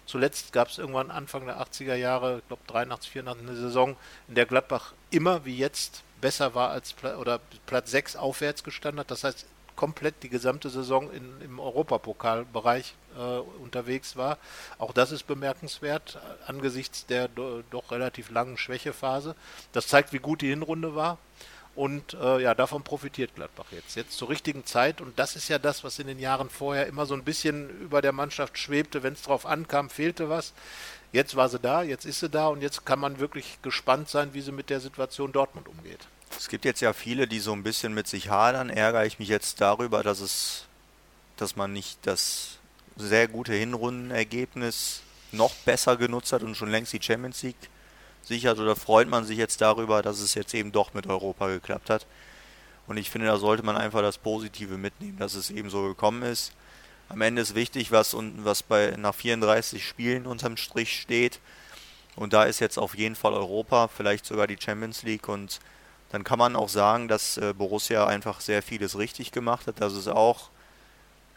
[0.07, 4.37] Zuletzt gab es irgendwann Anfang der 80er Jahre, ich glaube 83, 84, eine Saison, in
[4.37, 9.11] der Gladbach immer wie jetzt besser war als oder Platz 6 aufwärts gestanden hat.
[9.11, 9.45] Das heißt,
[9.77, 14.39] komplett die gesamte Saison in, im Europapokalbereich äh, unterwegs war.
[14.79, 19.35] Auch das ist bemerkenswert angesichts der do, doch relativ langen Schwächephase.
[19.73, 21.19] Das zeigt, wie gut die Hinrunde war.
[21.75, 23.97] Und äh, ja, davon profitiert Gladbach jetzt.
[23.97, 25.01] Jetzt zur richtigen Zeit.
[25.01, 28.03] Und das ist ja das, was in den Jahren vorher immer so ein bisschen über
[28.03, 29.03] der Mannschaft schwebte.
[29.03, 30.53] Wenn es drauf ankam, fehlte was.
[31.13, 34.33] Jetzt war sie da, jetzt ist sie da und jetzt kann man wirklich gespannt sein,
[34.33, 36.01] wie sie mit der Situation Dortmund umgeht.
[36.37, 38.71] Es gibt jetzt ja viele, die so ein bisschen mit sich hadern.
[38.71, 40.65] Ärgere ich mich jetzt darüber, dass es,
[41.37, 42.59] dass man nicht das
[42.97, 47.69] sehr gute Hinrundenergebnis noch besser genutzt hat und schon längst die Champions League
[48.23, 51.91] sichert oder freut man sich jetzt darüber, dass es jetzt eben doch mit Europa geklappt
[51.91, 52.07] hat?
[52.87, 56.23] Und ich finde, da sollte man einfach das Positive mitnehmen, dass es eben so gekommen
[56.23, 56.53] ist
[57.13, 61.41] am Ende ist wichtig, was, und, was bei nach 34 Spielen unterm Strich steht.
[62.17, 65.29] Und da ist jetzt auf jeden Fall Europa, vielleicht sogar die Champions League.
[65.29, 65.61] Und
[66.11, 69.81] dann kann man auch sagen, dass äh, Borussia einfach sehr vieles richtig gemacht hat.
[69.81, 70.49] Dass es auch,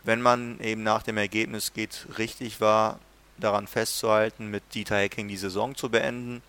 [0.03, 2.99] wenn man eben nach dem Ergebnis geht, richtig war,
[3.37, 6.41] daran festzuhalten, mit Dieter Hecking die Saison zu beenden.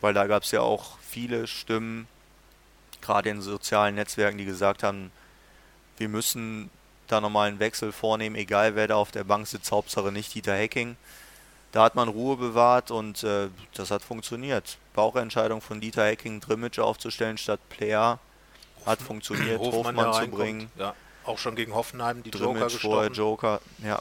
[0.00, 2.06] Weil da gab es ja auch viele Stimmen,
[3.00, 5.10] gerade in sozialen Netzwerken, die gesagt haben,
[5.96, 6.70] wir müssen
[7.08, 10.56] da nochmal einen Wechsel vornehmen, egal wer da auf der Bank sitzt, Hauptsache nicht Dieter
[10.56, 10.96] Hacking.
[11.72, 14.78] Da hat man Ruhe bewahrt und äh, das hat funktioniert.
[14.94, 18.18] Bauchentscheidung von Dieter Hacking, Drimmitsch aufzustellen statt Player
[18.86, 20.70] hat funktioniert, Hofmann, Hofmann zu bringen.
[20.76, 20.94] Ja,
[21.24, 22.90] auch schon gegen Hoffenheim die Drimmitsch Joker gestochen.
[22.90, 23.98] vorher Joker, ja.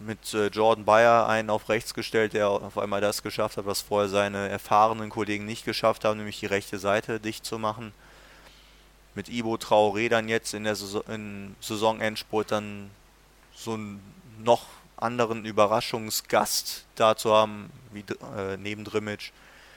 [0.00, 3.82] Mit äh, Jordan Bayer einen auf rechts gestellt, der auf einmal das geschafft hat, was
[3.82, 7.92] vorher seine erfahrenen Kollegen nicht geschafft haben, nämlich die rechte Seite dicht zu machen
[9.14, 12.90] mit Ibo Traoré dann jetzt in der Saison, in Saisonendspurt dann
[13.54, 14.02] so einen
[14.38, 18.04] noch anderen Überraschungsgast da zu haben, wie
[18.36, 19.32] äh, neben Drimmitsch.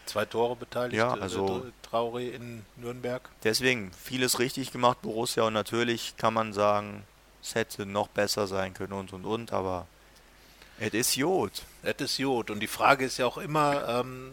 [0.05, 3.27] Zwei Tore beteiligt, ja, also äh, Traoré in Nürnberg.
[3.43, 7.03] Deswegen, vieles richtig gemacht, Borussia, und natürlich kann man sagen,
[7.41, 9.87] es hätte noch besser sein können und und und, aber
[10.79, 11.63] es ist Jod.
[11.83, 12.49] Es ist Jod.
[12.49, 14.31] Und die Frage ist ja auch immer, ähm,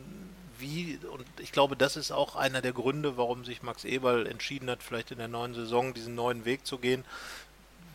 [0.62, 4.70] wie, und ich glaube, das ist auch einer der Gründe, warum sich Max Eberl entschieden
[4.70, 7.05] hat, vielleicht in der neuen Saison diesen neuen Weg zu gehen,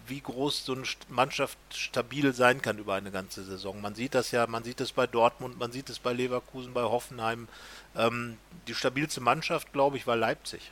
[0.06, 3.82] wie groß so eine Mannschaft stabil sein kann über eine ganze Saison.
[3.82, 6.84] Man sieht das ja, man sieht es bei Dortmund, man sieht es bei Leverkusen, bei
[6.84, 7.48] Hoffenheim.
[7.96, 10.72] Ähm, die stabilste Mannschaft, glaube ich, war Leipzig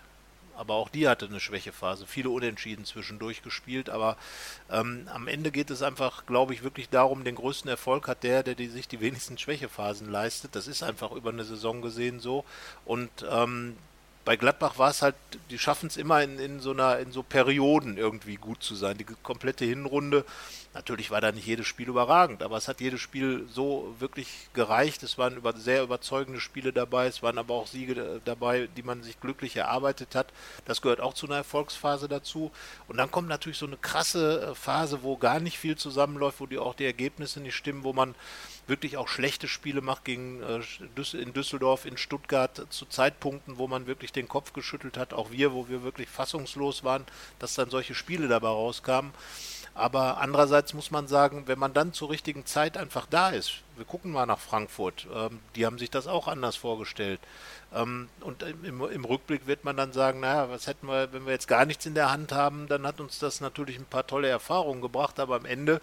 [0.55, 2.05] aber auch die hatte eine Schwächephase.
[2.07, 4.17] Viele Unentschieden zwischendurch gespielt, aber
[4.69, 8.43] ähm, am Ende geht es einfach, glaube ich, wirklich darum, den größten Erfolg hat der,
[8.43, 10.55] der die, sich die wenigsten Schwächephasen leistet.
[10.55, 12.45] Das ist einfach über eine Saison gesehen so.
[12.85, 13.77] Und ähm,
[14.25, 15.15] bei Gladbach war es halt,
[15.51, 18.97] die schaffen es immer in, in so einer, in so Perioden irgendwie gut zu sein.
[18.97, 20.25] Die komplette Hinrunde,
[20.73, 25.03] natürlich war da nicht jedes Spiel überragend, aber es hat jedes Spiel so wirklich gereicht.
[25.03, 29.03] Es waren über, sehr überzeugende Spiele dabei, es waren aber auch Siege dabei, die man
[29.03, 30.33] sich glücklich erarbeitet hat.
[30.65, 32.51] Das gehört auch zu einer Erfolgsphase dazu.
[32.87, 36.47] Und dann kommt natürlich so eine krasse äh, Phase, wo gar nicht viel zusammenläuft, wo
[36.47, 38.15] die auch die Ergebnisse nicht stimmen, wo man
[38.67, 40.61] wirklich auch schlechte Spiele macht gegen äh,
[41.17, 45.53] in Düsseldorf, in Stuttgart zu Zeitpunkten, wo man wirklich den Kopf geschüttelt hat, auch wir,
[45.53, 47.05] wo wir wirklich fassungslos waren,
[47.39, 49.11] dass dann solche Spiele dabei rauskamen.
[49.77, 53.83] Aber andererseits muss man sagen, wenn man dann zur richtigen Zeit einfach da ist, wir
[53.83, 57.19] gucken mal nach Frankfurt, ähm, die haben sich das auch anders vorgestellt.
[57.73, 61.33] Ähm, und im, im, Rückblick wird man dann sagen, naja, was hätten wir, wenn wir
[61.33, 64.29] jetzt gar nichts in der Hand haben, dann hat uns das natürlich ein paar tolle
[64.29, 65.81] Erfahrungen gebracht, aber am Ende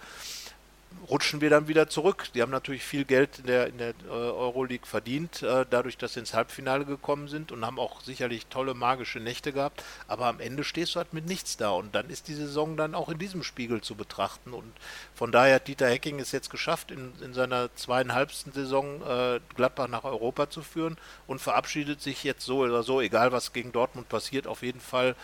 [1.09, 2.29] rutschen wir dann wieder zurück.
[2.35, 6.15] Die haben natürlich viel Geld in der, in der äh, Euroleague verdient, äh, dadurch, dass
[6.15, 9.83] sie ins Halbfinale gekommen sind und haben auch sicherlich tolle magische Nächte gehabt.
[10.09, 12.95] Aber am Ende stehst du halt mit nichts da und dann ist die Saison dann
[12.95, 14.53] auch in diesem Spiegel zu betrachten.
[14.53, 14.73] Und
[15.15, 19.89] von daher hat Dieter Hecking es jetzt geschafft, in, in seiner zweieinhalbsten Saison äh, Gladbach
[19.89, 24.09] nach Europa zu führen und verabschiedet sich jetzt so oder so, egal was gegen Dortmund
[24.09, 25.17] passiert, auf jeden Fall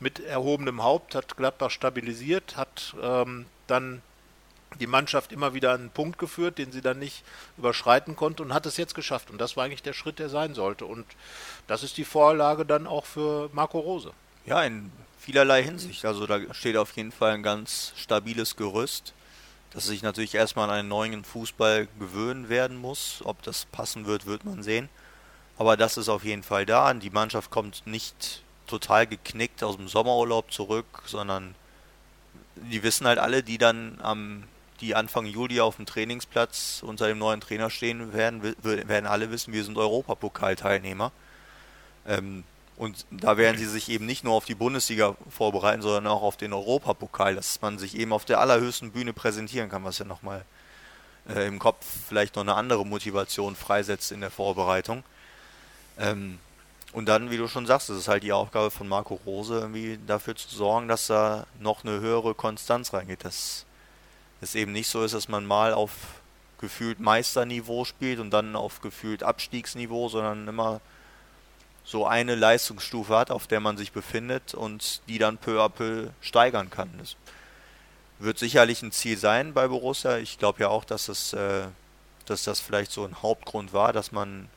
[0.00, 4.02] mit erhobenem Haupt, hat Gladbach stabilisiert, hat ähm, dann
[4.80, 7.22] die Mannschaft immer wieder einen Punkt geführt, den sie dann nicht
[7.58, 9.30] überschreiten konnte und hat es jetzt geschafft.
[9.30, 10.86] Und das war eigentlich der Schritt, der sein sollte.
[10.86, 11.06] Und
[11.66, 14.12] das ist die Vorlage dann auch für Marco Rose.
[14.44, 16.04] Ja, in vielerlei Hinsicht.
[16.04, 19.12] Also da steht auf jeden Fall ein ganz stabiles Gerüst,
[19.72, 23.22] das sich natürlich erstmal an einen neuen Fußball gewöhnen werden muss.
[23.24, 24.88] Ob das passen wird, wird man sehen.
[25.58, 26.92] Aber das ist auf jeden Fall da.
[26.94, 31.54] Die Mannschaft kommt nicht total geknickt aus dem Sommerurlaub zurück, sondern
[32.56, 34.44] die wissen halt alle, die dann am
[34.80, 39.52] die Anfang Juli auf dem Trainingsplatz unter dem neuen Trainer stehen werden, werden alle wissen,
[39.52, 41.12] wir sind Europapokalteilnehmer.
[42.06, 42.44] Ähm,
[42.76, 46.36] und da werden sie sich eben nicht nur auf die Bundesliga vorbereiten, sondern auch auf
[46.36, 50.44] den Europapokal, dass man sich eben auf der allerhöchsten Bühne präsentieren kann, was ja nochmal
[51.28, 55.04] äh, im Kopf vielleicht noch eine andere Motivation freisetzt in der Vorbereitung.
[55.98, 56.38] Ähm,
[56.92, 59.98] und dann, wie du schon sagst, ist es halt die Aufgabe von Marco Rose, irgendwie
[60.06, 63.24] dafür zu sorgen, dass da noch eine höhere Konstanz reingeht.
[63.24, 63.66] Dass
[64.40, 65.92] es eben nicht so ist, dass man mal auf
[66.58, 70.80] gefühlt Meisterniveau spielt und dann auf gefühlt Abstiegsniveau, sondern immer
[71.84, 76.08] so eine Leistungsstufe hat, auf der man sich befindet und die dann peu à peu
[76.20, 76.90] steigern kann.
[76.98, 77.16] Das
[78.18, 80.18] wird sicherlich ein Ziel sein bei Borussia.
[80.18, 81.66] Ich glaube ja auch, dass es, äh,
[82.24, 84.48] dass das vielleicht so ein Hauptgrund war, dass man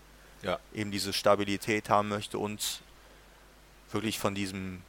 [0.41, 0.57] ja.
[0.73, 2.81] eben diese Stabilität haben möchte und
[3.91, 4.81] wirklich von diesem,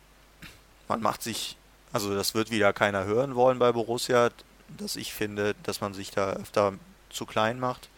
[0.88, 1.56] man macht sich,
[1.92, 4.30] also das wird wieder keiner hören wollen bei Borussia,
[4.78, 6.74] dass ich finde, dass man sich da öfter
[7.10, 7.88] zu klein macht.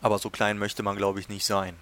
[0.00, 1.76] Aber so klein möchte man, glaube ich, nicht sein.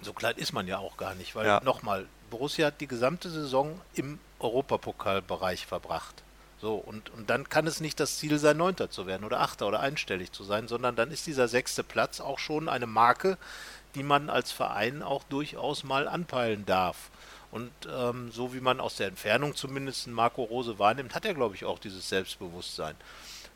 [0.00, 1.60] So klein ist man ja auch gar nicht, weil ja.
[1.64, 6.22] nochmal, Borussia hat die gesamte Saison im Europapokalbereich verbracht.
[6.60, 9.66] So, und, und dann kann es nicht das Ziel sein, Neunter zu werden oder Achter
[9.66, 13.38] oder einstellig zu sein, sondern dann ist dieser sechste Platz auch schon eine Marke,
[13.94, 17.10] die man als Verein auch durchaus mal anpeilen darf.
[17.54, 21.54] Und ähm, so wie man aus der Entfernung zumindest Marco Rose wahrnimmt, hat er, glaube
[21.54, 22.96] ich, auch dieses Selbstbewusstsein.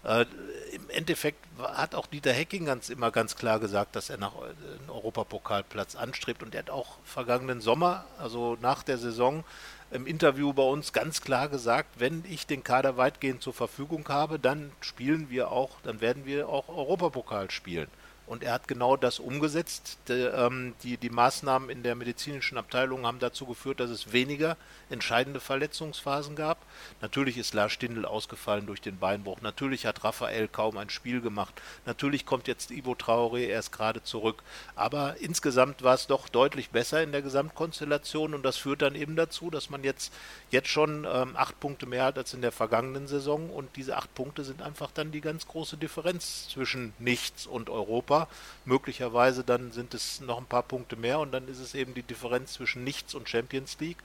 [0.04, 0.24] Äh,
[0.72, 4.44] Im Endeffekt hat auch Dieter Hecking ganz immer ganz klar gesagt, dass er nach äh,
[4.44, 6.44] einem Europapokalplatz anstrebt.
[6.44, 9.42] Und er hat auch vergangenen Sommer, also nach der Saison,
[9.90, 14.38] im Interview bei uns ganz klar gesagt, wenn ich den Kader weitgehend zur Verfügung habe,
[14.38, 17.88] dann spielen wir auch, dann werden wir auch Europapokal spielen.
[18.28, 19.98] Und er hat genau das umgesetzt.
[20.08, 24.56] Die, ähm, die, die, Maßnahmen in der medizinischen Abteilung haben dazu geführt, dass es weniger
[24.90, 26.58] entscheidende Verletzungsphasen gab.
[27.00, 29.40] Natürlich ist Lars Stindl ausgefallen durch den Beinbruch.
[29.40, 31.54] Natürlich hat Raphael kaum ein Spiel gemacht.
[31.86, 34.42] Natürlich kommt jetzt Ivo Traoré erst gerade zurück.
[34.74, 39.16] Aber insgesamt war es doch deutlich besser in der Gesamtkonstellation und das führt dann eben
[39.16, 40.12] dazu, dass man jetzt,
[40.50, 44.14] jetzt schon ähm, acht Punkte mehr hat als in der vergangenen Saison und diese acht
[44.14, 48.17] Punkte sind einfach dann die ganz große Differenz zwischen nichts und Europa.
[48.64, 52.02] Möglicherweise dann sind es noch ein paar Punkte mehr und dann ist es eben die
[52.02, 53.98] Differenz zwischen Nichts und Champions League,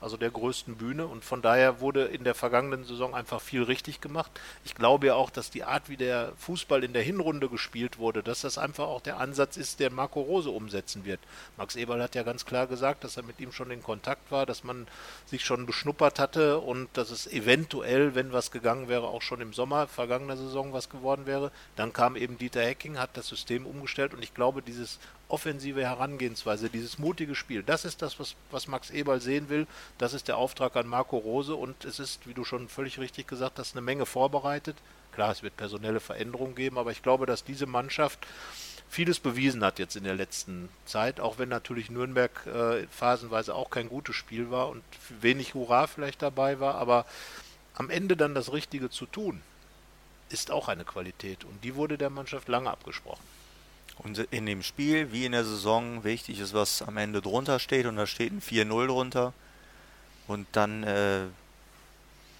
[0.00, 1.06] also der größten Bühne.
[1.06, 4.30] Und von daher wurde in der vergangenen Saison einfach viel richtig gemacht.
[4.64, 8.22] Ich glaube ja auch, dass die Art, wie der Fußball in der Hinrunde gespielt wurde,
[8.22, 11.20] dass das einfach auch der Ansatz ist, der Marco Rose umsetzen wird.
[11.56, 14.46] Max Eberl hat ja ganz klar gesagt, dass er mit ihm schon in Kontakt war,
[14.46, 14.86] dass man
[15.26, 19.52] sich schon beschnuppert hatte und dass es eventuell, wenn was gegangen wäre, auch schon im
[19.52, 21.50] Sommer vergangener Saison was geworden wäre.
[21.76, 25.82] Dann kam eben Dieter Hecking, hat das System System umgestellt und ich glaube, dieses offensive
[25.82, 29.66] Herangehensweise, dieses mutige Spiel, das ist das, was, was Max Eberl sehen will.
[29.98, 33.28] Das ist der Auftrag an Marco Rose und es ist, wie du schon völlig richtig
[33.28, 34.76] gesagt hast, eine Menge vorbereitet.
[35.12, 38.26] Klar, es wird personelle Veränderungen geben, aber ich glaube, dass diese Mannschaft
[38.88, 43.70] vieles bewiesen hat jetzt in der letzten Zeit, auch wenn natürlich Nürnberg äh, phasenweise auch
[43.70, 44.82] kein gutes Spiel war und
[45.20, 47.06] wenig Hurra vielleicht dabei war, aber
[47.74, 49.42] am Ende dann das Richtige zu tun,
[50.28, 53.22] ist auch eine Qualität und die wurde der Mannschaft lange abgesprochen.
[54.02, 57.86] Und in dem Spiel, wie in der Saison, wichtig ist, was am Ende drunter steht.
[57.86, 59.32] Und da steht ein 4-0 drunter.
[60.26, 61.22] Und dann äh,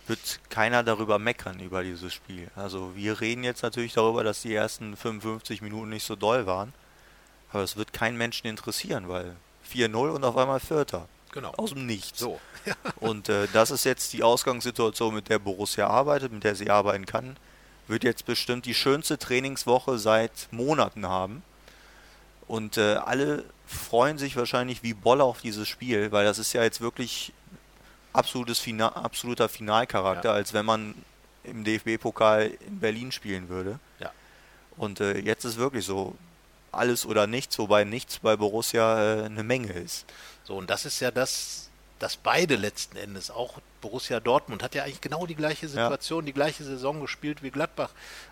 [0.07, 2.51] wird keiner darüber meckern, über dieses Spiel.
[2.57, 6.73] Also wir reden jetzt natürlich darüber, dass die ersten 55 Minuten nicht so doll waren.
[7.53, 9.37] Aber es wird keinen Menschen interessieren, weil
[9.73, 11.09] 4-0 und auf einmal Vierter.
[11.33, 11.53] Genau.
[11.57, 12.19] Aus dem Nichts.
[12.19, 12.41] So.
[13.01, 17.07] und äh, das ist jetzt die Ausgangssituation, mit der Borussia arbeitet, mit der sie arbeiten
[17.07, 17.37] kann.
[17.87, 21.43] Wird jetzt bestimmt die schönste Trainingswoche seit Monaten haben.
[22.51, 26.65] Und äh, alle freuen sich wahrscheinlich wie Bolle auf dieses Spiel, weil das ist ja
[26.65, 27.33] jetzt wirklich
[28.13, 30.35] absolutes Fina absoluter Finalcharakter, ja.
[30.35, 30.97] als wenn man
[31.45, 33.79] im DFB-Pokal in Berlin spielen würde.
[34.01, 34.11] Ja.
[34.77, 36.17] Und äh, jetzt ist wirklich so
[36.73, 40.07] alles oder nichts, wobei nichts bei Borussia äh, eine Menge ist.
[40.43, 41.71] So, und das ist ja das,
[42.01, 46.27] dass beide letzten Endes, auch Borussia Dortmund, hat ja eigentlich genau die gleiche Situation, ja.
[46.27, 47.91] die gleiche Saison gespielt wie Gladbach,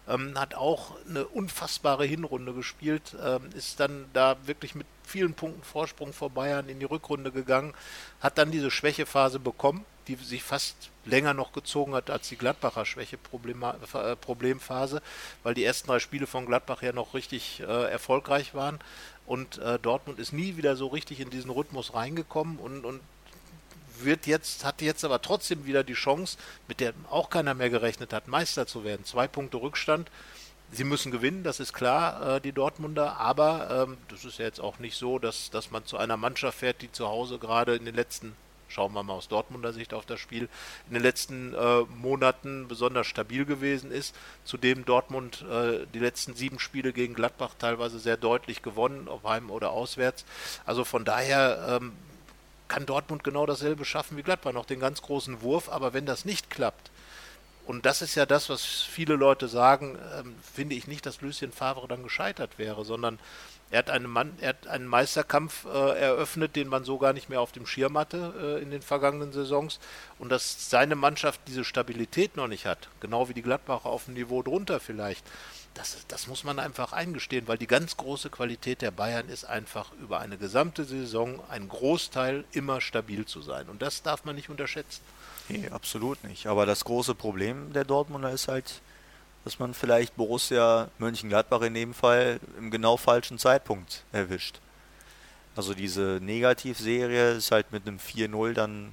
[0.08, 5.62] ähm, hat auch eine unfassbare Hinrunde gespielt, ähm, ist dann da wirklich mit vielen Punkten
[5.62, 7.74] Vorsprung vor Bayern in die Rückrunde gegangen,
[8.20, 12.84] hat dann diese Schwächephase bekommen, die sich fast länger noch gezogen hat als die Gladbacher
[12.84, 15.02] Schwäche-Problemphase,
[15.42, 18.78] weil die ersten drei Spiele von Gladbach ja noch richtig äh, erfolgreich waren.
[19.26, 23.00] Und äh, Dortmund ist nie wieder so richtig in diesen Rhythmus reingekommen und, und
[24.04, 28.12] wird jetzt, hat jetzt aber trotzdem wieder die Chance, mit der auch keiner mehr gerechnet
[28.12, 29.04] hat, Meister zu werden.
[29.04, 30.10] Zwei Punkte Rückstand.
[30.70, 34.60] Sie müssen gewinnen, das ist klar, äh, die Dortmunder, aber ähm, das ist ja jetzt
[34.60, 37.86] auch nicht so, dass, dass man zu einer Mannschaft fährt, die zu Hause gerade in
[37.86, 38.36] den letzten,
[38.68, 40.50] schauen wir mal aus Dortmunder Sicht auf das Spiel,
[40.88, 46.58] in den letzten äh, Monaten besonders stabil gewesen ist, zudem Dortmund äh, die letzten sieben
[46.58, 50.26] Spiele gegen Gladbach teilweise sehr deutlich gewonnen, ob heim oder auswärts.
[50.66, 51.92] Also von daher ähm,
[52.68, 56.24] kann Dortmund genau dasselbe schaffen wie Gladbach, noch den ganz großen Wurf, aber wenn das
[56.24, 56.90] nicht klappt,
[57.68, 61.52] und das ist ja das, was viele Leute sagen, ähm, finde ich nicht, dass Lucien
[61.52, 63.18] Favre dann gescheitert wäre, sondern
[63.70, 67.28] er hat einen, Mann, er hat einen Meisterkampf äh, eröffnet, den man so gar nicht
[67.28, 69.78] mehr auf dem Schirm hatte äh, in den vergangenen Saisons.
[70.18, 74.14] Und dass seine Mannschaft diese Stabilität noch nicht hat, genau wie die Gladbacher auf dem
[74.14, 75.24] Niveau drunter vielleicht,
[75.74, 79.92] das, das muss man einfach eingestehen, weil die ganz große Qualität der Bayern ist einfach
[80.02, 83.68] über eine gesamte Saison ein Großteil immer stabil zu sein.
[83.68, 85.02] Und das darf man nicht unterschätzen.
[85.48, 86.46] Nee, absolut nicht.
[86.46, 88.80] Aber das große Problem der Dortmunder ist halt,
[89.44, 94.60] dass man vielleicht Borussia Mönchengladbach in dem Fall im genau falschen Zeitpunkt erwischt.
[95.56, 98.92] Also diese Negativserie ist halt mit einem 4-0 dann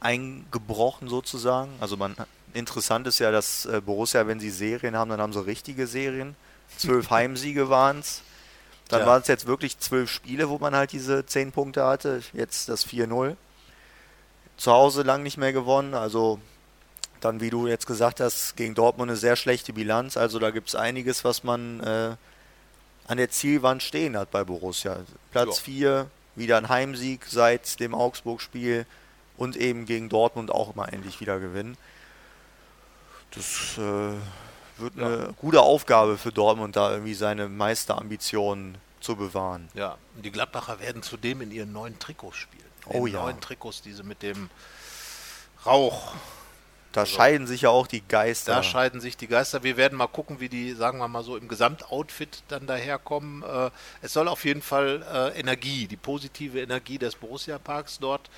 [0.00, 1.70] eingebrochen sozusagen.
[1.80, 2.16] Also man
[2.54, 6.36] interessant ist ja, dass äh, Borussia, wenn sie Serien haben, dann haben sie richtige Serien.
[6.76, 8.22] Zwölf Heimsiege waren es.
[8.88, 9.06] Dann ja.
[9.06, 12.22] waren es jetzt wirklich zwölf Spiele, wo man halt diese zehn Punkte hatte.
[12.32, 13.36] Jetzt das 4-0.
[14.56, 15.94] Zu Hause lang nicht mehr gewonnen.
[15.94, 16.40] Also
[17.20, 20.16] dann, wie du jetzt gesagt hast, gegen Dortmund eine sehr schlechte Bilanz.
[20.16, 22.16] Also da gibt es einiges, was man äh,
[23.06, 24.98] an der Zielwand stehen hat bei Borussia.
[25.30, 28.86] Platz 4, wieder ein Heimsieg seit dem Augsburg-Spiel
[29.36, 31.76] und eben gegen Dortmund auch immer endlich wieder gewinnen.
[33.30, 35.06] Das äh, wird ja.
[35.06, 39.68] eine gute Aufgabe für Dortmund, da irgendwie seine Meisterambitionen zu bewahren.
[39.74, 42.64] Ja, und die Gladbacher werden zudem in ihren neuen Trikots spielen.
[42.90, 43.22] In oh ja.
[43.22, 44.50] neuen Trikots, diese mit dem
[45.64, 46.14] Rauch.
[46.92, 48.54] Da also, scheiden sich ja auch die Geister.
[48.54, 49.62] Da scheiden sich die Geister.
[49.62, 53.42] Wir werden mal gucken, wie die, sagen wir mal so, im Gesamtoutfit dann daherkommen.
[53.42, 53.70] Äh,
[54.00, 58.30] es soll auf jeden Fall äh, Energie, die positive Energie des Borussia-Parks dort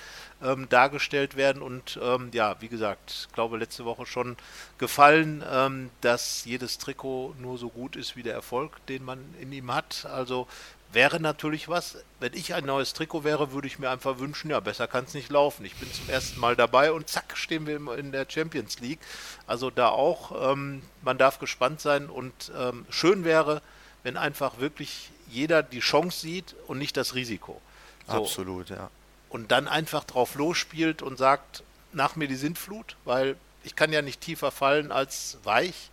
[0.43, 1.63] ähm, dargestellt werden.
[1.63, 4.37] Und ähm, ja, wie gesagt, ich glaube letzte Woche schon
[4.79, 9.53] gefallen, ähm, dass jedes Trikot nur so gut ist wie der Erfolg, den man in
[9.53, 10.07] ihm hat.
[10.13, 10.49] Also
[10.93, 11.99] wäre natürlich was.
[12.18, 15.14] Wenn ich ein neues Trikot wäre, würde ich mir einfach wünschen, ja, besser kann es
[15.14, 15.64] nicht laufen.
[15.64, 19.01] Ich bin zum ersten Mal dabei und zack, stehen wir in der Champions League.
[19.47, 23.62] Also da auch, ähm, man darf gespannt sein und ähm, schön wäre,
[24.03, 27.61] wenn einfach wirklich jeder die Chance sieht und nicht das Risiko.
[28.07, 28.24] So.
[28.24, 28.91] Absolut, ja
[29.30, 31.62] und dann einfach drauf losspielt und sagt,
[31.93, 35.91] nach mir die Sintflut, weil ich kann ja nicht tiefer fallen als weich.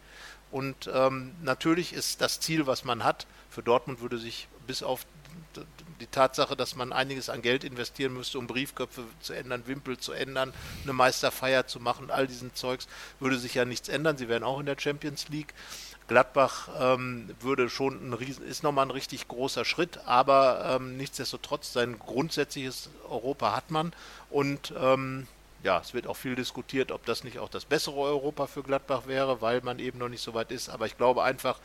[0.51, 5.05] Und ähm, natürlich ist das Ziel, was man hat, für Dortmund würde sich bis auf
[5.99, 10.13] die Tatsache, dass man einiges an Geld investieren müsste, um Briefköpfe zu ändern, Wimpel zu
[10.13, 10.53] ändern,
[10.83, 12.87] eine Meisterfeier zu machen, all diesen Zeugs,
[13.19, 14.17] würde sich ja nichts ändern.
[14.17, 15.53] Sie wären auch in der Champions League.
[16.07, 21.73] Gladbach ähm, würde schon ein Riesen, ist nochmal ein richtig großer Schritt, aber ähm, nichtsdestotrotz
[21.73, 23.91] sein grundsätzliches Europa hat man
[24.29, 25.27] und ähm,
[25.63, 29.01] ja, es wird auch viel diskutiert, ob das nicht auch das bessere Europa für Gladbach
[29.07, 30.69] wäre, weil man eben noch nicht so weit ist.
[30.69, 31.59] Aber ich glaube einfach,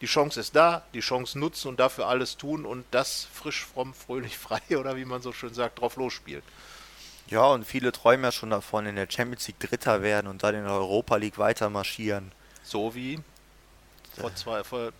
[0.00, 3.94] die Chance ist da, die Chance nutzen und dafür alles tun und das frisch, fromm,
[3.94, 6.42] fröhlich, frei oder wie man so schön sagt, drauf losspielen.
[7.28, 10.54] Ja, und viele träumen ja schon davon, in der Champions League Dritter werden und dann
[10.54, 12.30] in der Europa League weiter marschieren.
[12.62, 13.20] So wie
[14.18, 14.92] vor zwei, vor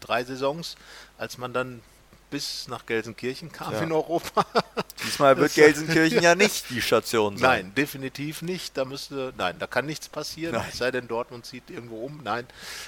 [0.00, 0.76] drei Saisons,
[1.16, 1.80] als man dann
[2.30, 3.80] bis nach Gelsenkirchen kam ja.
[3.80, 4.44] in Europa.
[5.04, 7.66] Diesmal wird Gelsenkirchen ja nicht die Station sein.
[7.66, 8.76] Nein, definitiv nicht.
[8.76, 10.56] Da müsste, nein, da kann nichts passieren.
[10.56, 10.66] Nein.
[10.70, 12.20] Es sei denn, Dortmund zieht irgendwo um.
[12.24, 12.46] Nein.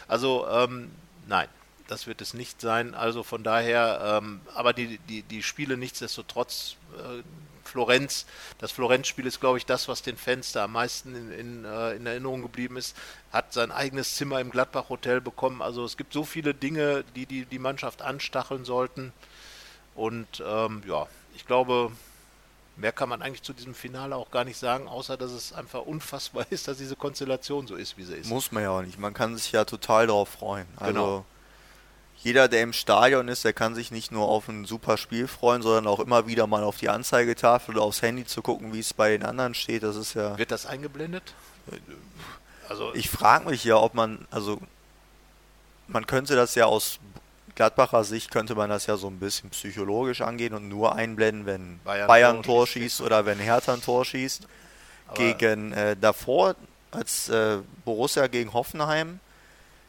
[0.08, 0.90] Also, ähm,
[1.26, 1.48] nein,
[1.88, 2.94] das wird es nicht sein.
[2.94, 7.22] Also von daher, ähm, aber die, die, die Spiele nichtsdestotrotz äh,
[7.66, 8.26] Florenz.
[8.58, 11.92] Das Florenz-Spiel ist, glaube ich, das, was den Fans da am meisten in, in, äh,
[11.92, 12.96] in, Erinnerung geblieben ist.
[13.32, 15.60] Hat sein eigenes Zimmer im Gladbach-Hotel bekommen.
[15.60, 19.12] Also es gibt so viele Dinge, die die, die Mannschaft anstacheln sollten.
[19.94, 21.92] Und ähm, ja, ich glaube,
[22.76, 25.82] mehr kann man eigentlich zu diesem Finale auch gar nicht sagen, außer dass es einfach
[25.82, 28.28] unfassbar ist, dass diese Konstellation so ist, wie sie ist.
[28.28, 28.98] Muss man ja auch nicht.
[28.98, 30.66] Man kann sich ja total darauf freuen.
[30.76, 31.24] Also genau
[32.18, 35.62] jeder, der im Stadion ist, der kann sich nicht nur auf ein super Spiel freuen,
[35.62, 38.94] sondern auch immer wieder mal auf die Anzeigetafel oder aufs Handy zu gucken, wie es
[38.94, 39.82] bei den anderen steht.
[39.82, 40.36] Das ist ja.
[40.38, 41.34] Wird das eingeblendet?
[42.68, 44.60] Also ich frage mich ja, ob man, also
[45.88, 46.98] man könnte das ja aus
[47.56, 51.80] Gladbacher Sicht könnte man das ja so ein bisschen psychologisch angehen und nur einblenden, wenn
[51.84, 54.46] Bayern, Bayern ein Tor schießt oder wenn Hertha ein Tor schießt.
[55.08, 56.54] Aber gegen äh, davor,
[56.90, 59.20] als äh, Borussia gegen Hoffenheim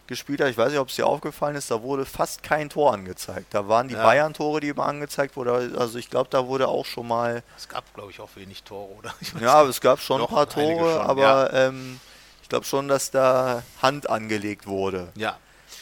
[0.07, 2.93] gespielt hat, ich weiß nicht, ob es dir aufgefallen ist, da wurde fast kein Tor
[2.93, 3.47] angezeigt.
[3.53, 4.03] Da waren die Ja.
[4.03, 5.75] Bayern-Tore, die immer angezeigt wurden.
[5.77, 8.89] Also ich glaube, da wurde auch schon mal, es gab, glaube ich, auch wenig Tore,
[8.97, 9.13] oder?
[9.41, 11.99] Ja, aber es gab schon Doch, ein paar Tore, schon, aber ähm,
[12.41, 15.09] ich glaube schon, dass da Hand angelegt wurde.
[15.15, 15.37] Ja,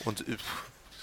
[0.06, 0.38] Und äh,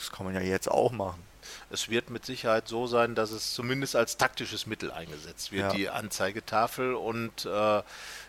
[0.03, 1.23] das kann man ja jetzt auch machen.
[1.71, 5.73] es wird mit Sicherheit so sein, dass es zumindest als taktisches Mittel eingesetzt wird, Ja.
[5.73, 6.95] die Anzeigetafel.
[6.95, 7.83] Und äh,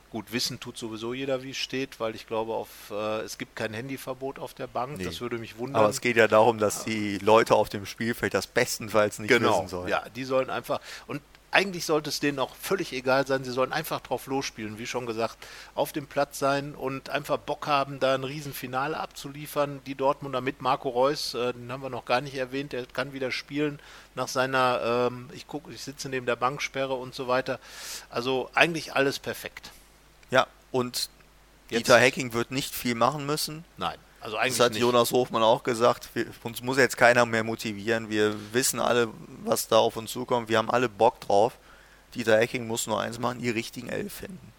[0.10, 3.56] gut, wissen tut sowieso jeder, wie es steht, weil ich glaube, auf, äh, es gibt
[3.56, 4.98] kein Handyverbot auf der Bank.
[4.98, 5.04] Nee.
[5.06, 5.82] Das würde mich wundern.
[5.82, 9.58] Aber es geht ja darum, dass die Leute auf dem Spielfeld das bestenfalls nicht genau,
[9.60, 9.88] wissen sollen.
[9.90, 11.22] ja, die sollen einfach und
[11.54, 13.44] eigentlich sollte es denen auch völlig egal sein.
[13.44, 15.38] Sie sollen einfach drauf losspielen, wie schon gesagt,
[15.76, 19.80] auf dem Platz sein und einfach Bock haben, da ein Riesenfinale abzuliefern.
[19.86, 23.14] Die Dortmunder mit Marco Reus, äh, den haben wir noch gar nicht erwähnt, der kann
[23.14, 23.80] wieder spielen
[24.16, 27.60] nach seiner, ähm, ich gucke, ich sitze neben der Banksperre und so weiter.
[28.10, 29.72] Also eigentlich alles perfekt.
[30.32, 31.10] Ja, und
[31.70, 33.64] Jetzt- Dieter Hecking wird nicht viel machen müssen.
[33.78, 34.82] Nein, also eigentlich Das hat nicht.
[34.82, 36.10] Jonas Hofmann auch gesagt.
[36.14, 38.10] Wir, uns muss jetzt keiner mehr motivieren.
[38.10, 39.10] Wir wissen alle,
[39.44, 40.50] was da auf uns zukommt.
[40.50, 41.54] Wir haben alle Bock drauf.
[42.16, 44.54] Dieter Hecking muss nur eins machen, die richtigen Elf finden.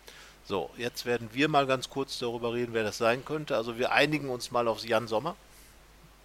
[0.46, 3.56] So, jetzt werden wir mal ganz kurz darüber reden, wer das sein könnte.
[3.56, 5.36] Also wir einigen uns mal auf Jan Sommer,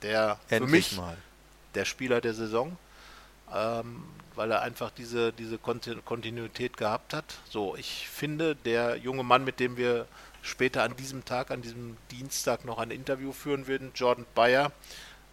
[0.01, 1.15] der für Endlich mich mal.
[1.75, 2.75] der Spieler der Saison,
[3.55, 4.03] ähm,
[4.35, 7.25] weil er einfach diese, diese Konti- Kontinuität gehabt hat.
[7.49, 10.05] So, ich finde, der junge Mann, mit dem wir
[10.41, 14.71] später an diesem Tag, an diesem Dienstag noch ein Interview führen werden, Jordan Bayer,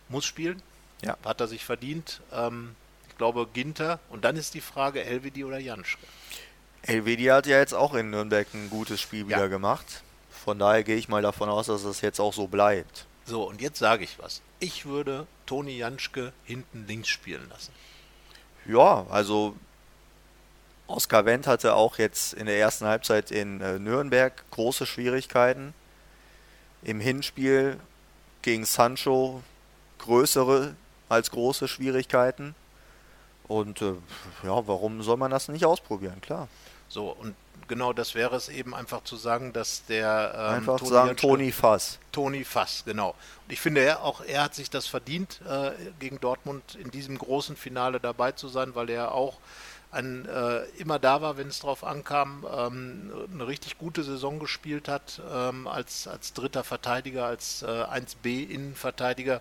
[0.09, 0.63] muss spielen.
[1.03, 1.17] Ja.
[1.25, 2.21] Hat er sich verdient.
[2.33, 2.75] Ähm,
[3.09, 3.99] ich glaube, Ginter.
[4.09, 6.07] Und dann ist die Frage, Elvedi oder Janschke.
[6.83, 9.27] Elvedi hat ja jetzt auch in Nürnberg ein gutes Spiel Ja.
[9.37, 10.03] wieder gemacht.
[10.31, 13.07] Von daher gehe ich mal davon aus, dass das jetzt auch so bleibt.
[13.25, 14.41] So, und jetzt sage ich was.
[14.61, 17.73] Ich würde Toni Janschke hinten links spielen lassen.
[18.67, 19.57] Ja, also
[20.89, 25.75] Oskar Wendt hatte auch jetzt in der ersten Halbzeit in äh, Nürnberg große Schwierigkeiten.
[26.83, 27.79] Im Hinspiel
[28.43, 29.43] gegen Sancho
[29.99, 30.77] größere
[31.09, 32.55] als große Schwierigkeiten.
[33.49, 33.95] Und äh,
[34.45, 36.21] ja, warum soll man das nicht ausprobieren?
[36.21, 36.49] Klar.
[36.89, 37.35] So, und
[37.69, 41.53] genau das wäre es eben einfach zu sagen, dass der ähm, Einfach Toni sagen, Toni
[41.53, 41.99] Fass.
[42.13, 43.11] Toni Fass, genau.
[43.11, 47.19] Und ich finde, er, auch er hat sich das verdient, äh, gegen Dortmund in diesem
[47.19, 49.39] großen Finale dabei zu sein, weil er auch
[49.91, 54.89] ein, äh, immer da war, wenn es drauf ankam, ähm, eine richtig gute Saison gespielt
[54.89, 59.41] hat, ähm, als, als dritter Verteidiger, als äh, 1B-Innenverteidiger.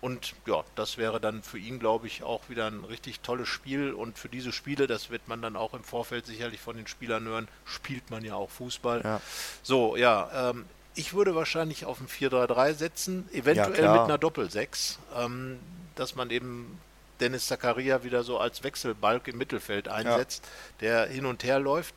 [0.00, 3.92] Und ja, das wäre dann für ihn, glaube ich, auch wieder ein richtig tolles Spiel.
[3.92, 7.24] Und für diese Spiele, das wird man dann auch im Vorfeld sicherlich von den Spielern
[7.24, 9.02] hören, spielt man ja auch Fußball.
[9.04, 9.20] Ja.
[9.62, 10.64] So, ja, ähm,
[10.94, 13.92] ich würde wahrscheinlich auf ein 4-3-3 setzen, eventuell klar.
[13.92, 15.58] mit einer Doppel-6, ähm,
[15.94, 16.78] dass man eben
[17.22, 20.44] Dennis Zakaria wieder so als Wechselbalg im Mittelfeld einsetzt,
[20.80, 21.94] der hin und her läuft.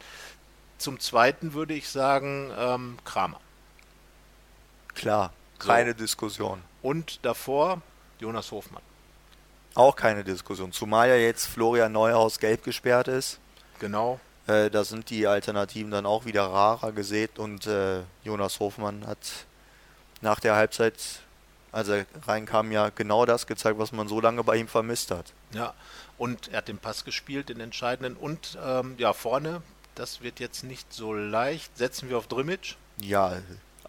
[0.78, 3.40] Zum Zweiten würde ich sagen ähm, Kramer.
[4.94, 5.68] Klar, So.
[5.68, 6.62] keine Diskussion.
[6.82, 7.82] Und davor
[8.20, 8.84] Jonas Hofmann.
[9.74, 10.72] Auch keine Diskussion.
[10.72, 13.40] Zumal ja jetzt Florian Neuhaus gelb gesperrt ist.
[13.80, 14.20] Genau.
[14.48, 19.18] Äh, da sind die Alternativen dann auch wieder rarer gesät und äh, Jonas Hofmann hat
[20.22, 20.96] nach der Halbzeit,
[21.76, 25.34] als er reinkam, ja genau das gezeigt, was man so lange bei ihm vermisst hat.
[25.54, 25.74] Ja,
[26.18, 28.16] und er hat den Pass gespielt, den entscheidenden.
[28.16, 29.62] Und ähm, ja, vorne,
[29.94, 31.78] das wird jetzt nicht so leicht.
[31.78, 32.76] Setzen wir auf Drimmitsch.
[33.02, 33.34] Ja,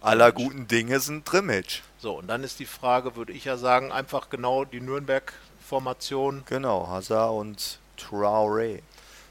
[0.01, 1.79] aller guten Dinge sind Drimmitsch.
[1.97, 6.43] So, und dann ist die Frage, würde ich ja sagen, einfach genau die Nürnberg-Formation.
[6.45, 8.81] Genau, Hazard und Traoré.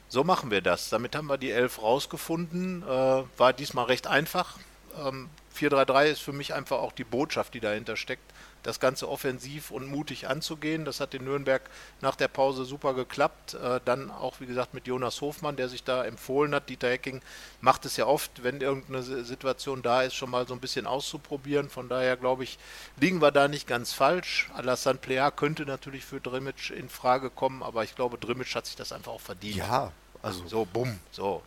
[0.09, 0.89] So machen wir das.
[0.89, 2.85] Damit haben wir die Elf rausgefunden.
[2.85, 4.57] Äh, war diesmal recht einfach.
[4.99, 5.29] Ähm,
[5.59, 8.33] 4-3-3 ist für mich einfach auch die Botschaft, die dahinter steckt,
[8.67, 10.85] das Ganze offensiv und mutig anzugehen.
[10.85, 11.62] Das hat in Nürnberg
[12.01, 13.55] nach der Pause super geklappt.
[13.55, 16.69] Äh, dann auch, wie gesagt, mit Jonas Hofmann, der sich da empfohlen hat.
[16.69, 17.23] Dieter Hecking
[17.61, 20.87] macht es ja oft, wenn irgendeine Si- Situation da ist, schon mal so ein bisschen
[20.87, 21.71] auszuprobieren.
[21.71, 22.59] Von daher glaube ich,
[23.01, 24.51] liegen wir da nicht ganz falsch.
[24.55, 28.77] Alassane Plea könnte natürlich für Drimmitsch in Frage kommen, aber ich glaube, Drimmitsch hat sich
[28.77, 29.57] das einfach auch verdient.
[29.57, 29.93] Ja,
[30.23, 31.41] also So, bumm, so.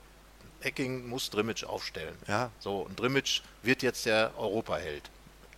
[0.62, 2.16] Ecking muss Drimmitsch aufstellen.
[2.28, 5.10] ja, So, und Drimmitsch wird jetzt der Europaheld.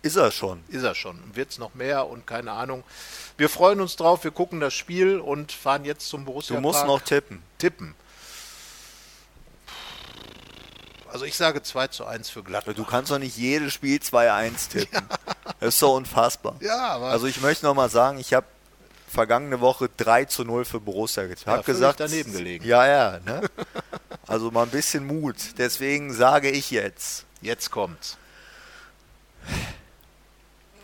[0.02, 0.62] Ist er schon.
[0.68, 1.18] Ist er schon.
[1.34, 2.84] Wird es noch mehr und keine Ahnung.
[3.36, 6.78] Wir freuen uns drauf, wir gucken das Spiel und fahren jetzt zum Borussia Du musst
[6.80, 6.88] Park.
[6.88, 7.42] noch tippen.
[7.58, 7.94] tippen.
[11.12, 12.72] Also ich sage 2 zu 1 für Gladbach.
[12.74, 15.06] Du kannst doch nicht jedes Spiel 2-1 tippen.
[15.60, 16.56] Das ist so unfassbar.
[16.60, 18.46] ja, aber Also ich möchte noch mal sagen, ich habe
[19.08, 21.46] vergangene Woche 3 zu 0 für Borussia getippt.
[21.46, 22.64] Ja, Hab gesagt, daneben gelegen.
[22.66, 23.20] Ja, ja.
[23.24, 23.42] Ne?
[24.26, 25.36] Also mal ein bisschen Mut.
[25.58, 27.26] Deswegen sage ich jetzt.
[27.42, 28.16] jetzt kommt's.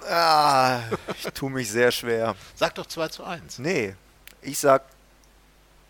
[0.09, 0.81] Ah,
[1.19, 2.35] ich tue mich sehr schwer.
[2.55, 3.59] Sag doch 2 zu 1.
[3.59, 3.95] Nee,
[4.41, 4.85] ich sag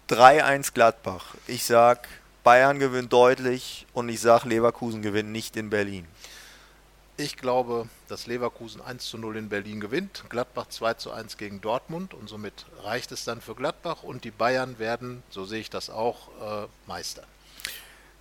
[0.08, 1.34] 3-1 Gladbach.
[1.46, 2.08] Ich sag
[2.42, 6.06] Bayern gewinnt deutlich und ich sage, Leverkusen gewinnt nicht in Berlin.
[7.16, 11.60] Ich glaube, dass Leverkusen 1 zu 0 in Berlin gewinnt, Gladbach 2 zu 1 gegen
[11.60, 15.68] Dortmund und somit reicht es dann für Gladbach und die Bayern werden, so sehe ich
[15.68, 17.24] das auch, äh, Meister.